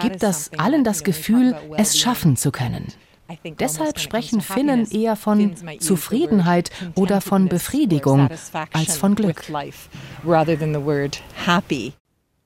gibt 0.00 0.22
das 0.22 0.50
allen 0.58 0.82
das 0.84 1.04
Gefühl, 1.04 1.54
es 1.76 1.98
schaffen 1.98 2.36
zu 2.36 2.50
können. 2.50 2.88
Deshalb 3.58 4.00
sprechen 4.00 4.40
Finnen 4.40 4.90
eher 4.90 5.16
von 5.16 5.54
Zufriedenheit 5.78 6.70
oder 6.94 7.20
von 7.20 7.48
Befriedigung 7.48 8.28
als 8.72 8.96
von 8.96 9.14
Glück. 9.14 9.44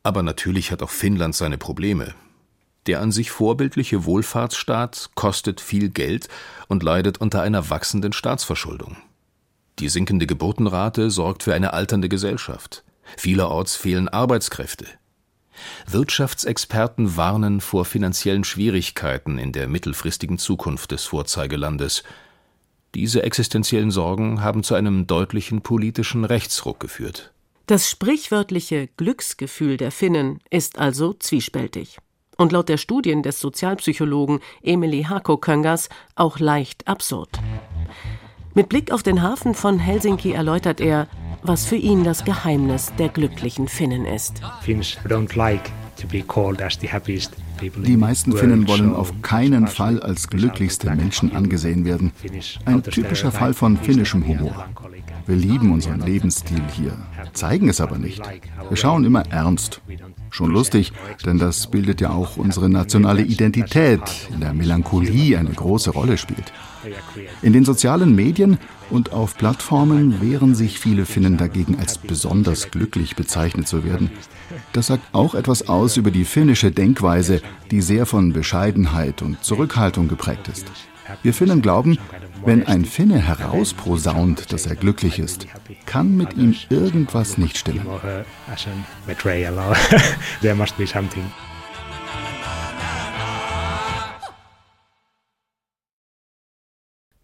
Aber 0.02 0.22
natürlich 0.22 0.70
hat 0.70 0.82
auch 0.82 0.90
Finnland 0.90 1.34
seine 1.34 1.58
Probleme. 1.58 2.14
Der 2.88 3.02
an 3.02 3.12
sich 3.12 3.30
vorbildliche 3.30 4.06
Wohlfahrtsstaat 4.06 5.10
kostet 5.14 5.60
viel 5.60 5.90
Geld 5.90 6.28
und 6.68 6.82
leidet 6.82 7.18
unter 7.18 7.42
einer 7.42 7.68
wachsenden 7.68 8.14
Staatsverschuldung. 8.14 8.96
Die 9.78 9.90
sinkende 9.90 10.26
Geburtenrate 10.26 11.10
sorgt 11.10 11.42
für 11.42 11.52
eine 11.52 11.74
alternde 11.74 12.08
Gesellschaft. 12.08 12.84
Vielerorts 13.18 13.76
fehlen 13.76 14.08
Arbeitskräfte. 14.08 14.86
Wirtschaftsexperten 15.86 17.18
warnen 17.18 17.60
vor 17.60 17.84
finanziellen 17.84 18.44
Schwierigkeiten 18.44 19.36
in 19.36 19.52
der 19.52 19.68
mittelfristigen 19.68 20.38
Zukunft 20.38 20.90
des 20.90 21.04
Vorzeigelandes. 21.04 22.04
Diese 22.94 23.22
existenziellen 23.22 23.90
Sorgen 23.90 24.42
haben 24.42 24.62
zu 24.62 24.74
einem 24.74 25.06
deutlichen 25.06 25.60
politischen 25.60 26.24
Rechtsruck 26.24 26.80
geführt. 26.80 27.34
Das 27.66 27.90
sprichwörtliche 27.90 28.88
Glücksgefühl 28.96 29.76
der 29.76 29.90
Finnen 29.90 30.38
ist 30.48 30.78
also 30.78 31.12
zwiespältig 31.12 31.98
und 32.38 32.52
laut 32.52 32.70
der 32.70 32.78
Studien 32.78 33.22
des 33.22 33.40
Sozialpsychologen 33.40 34.40
Emily 34.62 35.02
Hako-Köngers 35.02 35.90
auch 36.14 36.38
leicht 36.38 36.88
absurd. 36.88 37.40
Mit 38.54 38.70
Blick 38.70 38.92
auf 38.92 39.02
den 39.02 39.22
Hafen 39.22 39.54
von 39.54 39.78
Helsinki 39.78 40.32
erläutert 40.32 40.80
er, 40.80 41.06
was 41.42 41.66
für 41.66 41.76
ihn 41.76 42.04
das 42.04 42.24
Geheimnis 42.24 42.92
der 42.98 43.08
glücklichen 43.08 43.68
Finnen 43.68 44.06
ist. 44.06 44.40
Die 47.84 47.96
meisten 47.96 48.32
Finnen 48.32 48.68
wollen 48.68 48.94
auf 48.94 49.12
keinen 49.22 49.66
Fall 49.66 50.00
als 50.00 50.28
glücklichste 50.28 50.90
Menschen 50.90 51.34
angesehen 51.34 51.84
werden. 51.84 52.12
Ein 52.64 52.82
typischer 52.82 53.32
Fall 53.32 53.52
von 53.54 53.76
finnischem 53.76 54.26
Humor. 54.26 54.66
Wir 55.26 55.36
lieben 55.36 55.72
unseren 55.72 56.00
Lebensstil 56.00 56.62
hier, 56.72 56.96
zeigen 57.32 57.68
es 57.68 57.80
aber 57.80 57.98
nicht. 57.98 58.22
Wir 58.68 58.76
schauen 58.76 59.04
immer 59.04 59.24
ernst. 59.30 59.80
Schon 60.30 60.50
lustig, 60.50 60.92
denn 61.24 61.38
das 61.38 61.66
bildet 61.68 62.00
ja 62.00 62.10
auch 62.10 62.36
unsere 62.36 62.68
nationale 62.68 63.22
Identität, 63.22 64.00
in 64.32 64.40
der 64.40 64.52
Melancholie 64.52 65.38
eine 65.38 65.50
große 65.50 65.90
Rolle 65.90 66.18
spielt. 66.18 66.52
In 67.42 67.52
den 67.52 67.64
sozialen 67.64 68.14
Medien 68.14 68.58
und 68.90 69.12
auf 69.12 69.36
Plattformen 69.36 70.20
wehren 70.20 70.54
sich 70.54 70.78
viele 70.78 71.06
Finnen 71.06 71.36
dagegen, 71.36 71.78
als 71.78 71.98
besonders 71.98 72.70
glücklich 72.70 73.16
bezeichnet 73.16 73.68
zu 73.68 73.84
werden. 73.84 74.10
Das 74.72 74.86
sagt 74.88 75.02
auch 75.12 75.34
etwas 75.34 75.68
aus 75.68 75.96
über 75.96 76.10
die 76.10 76.24
finnische 76.24 76.70
Denkweise, 76.70 77.42
die 77.70 77.80
sehr 77.80 78.06
von 78.06 78.32
Bescheidenheit 78.32 79.22
und 79.22 79.42
Zurückhaltung 79.44 80.08
geprägt 80.08 80.48
ist. 80.48 80.66
Wir 81.22 81.34
Finnen 81.34 81.62
glauben, 81.62 81.98
wenn 82.44 82.66
ein 82.66 82.84
Finne 82.84 83.18
herausprosaunt, 83.18 84.52
dass 84.52 84.66
er 84.66 84.76
glücklich 84.76 85.18
ist, 85.18 85.46
kann 85.86 86.16
mit 86.16 86.36
ihm 86.36 86.54
irgendwas 86.70 87.38
nicht 87.38 87.58
stimmen. 87.58 87.86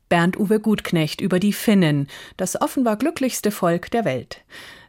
Bernd-Uwe 0.08 0.60
Gutknecht 0.60 1.20
über 1.20 1.40
die 1.40 1.52
Finnen, 1.52 2.08
das 2.36 2.60
offenbar 2.60 2.96
glücklichste 2.96 3.50
Volk 3.50 3.90
der 3.90 4.04
Welt. 4.04 4.44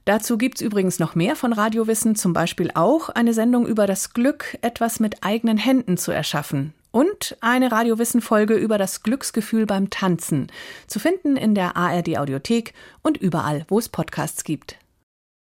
Dazu 0.06 0.38
gibt's 0.38 0.62
übrigens 0.62 1.00
noch 1.00 1.16
mehr 1.16 1.36
von 1.36 1.52
Radiowissen, 1.52 2.16
zum 2.16 2.34
Beispiel 2.34 2.70
auch 2.76 3.10
eine 3.10 3.34
Sendung 3.34 3.66
über 3.66 3.88
das 3.88 4.14
Glück, 4.14 4.58
etwas 4.62 5.00
mit 5.00 5.24
eigenen 5.24 5.58
Händen 5.58 5.98
zu 5.98 6.12
erschaffen 6.12 6.74
und 6.96 7.36
eine 7.42 7.74
Radiowissen-Folge 7.74 8.54
über 8.54 8.78
das 8.78 9.04
Glücksgefühl 9.04 9.66
beim 9.66 9.90
Tanzen, 9.90 10.48
zu 10.88 10.98
finden 10.98 11.36
in 11.36 11.54
der 11.54 11.76
ARD 11.76 12.18
Audiothek 12.18 12.74
und 13.02 13.18
überall, 13.18 13.66
wo 13.68 13.78
es 13.80 13.90
Podcasts 13.90 14.46
gibt. 14.46 14.78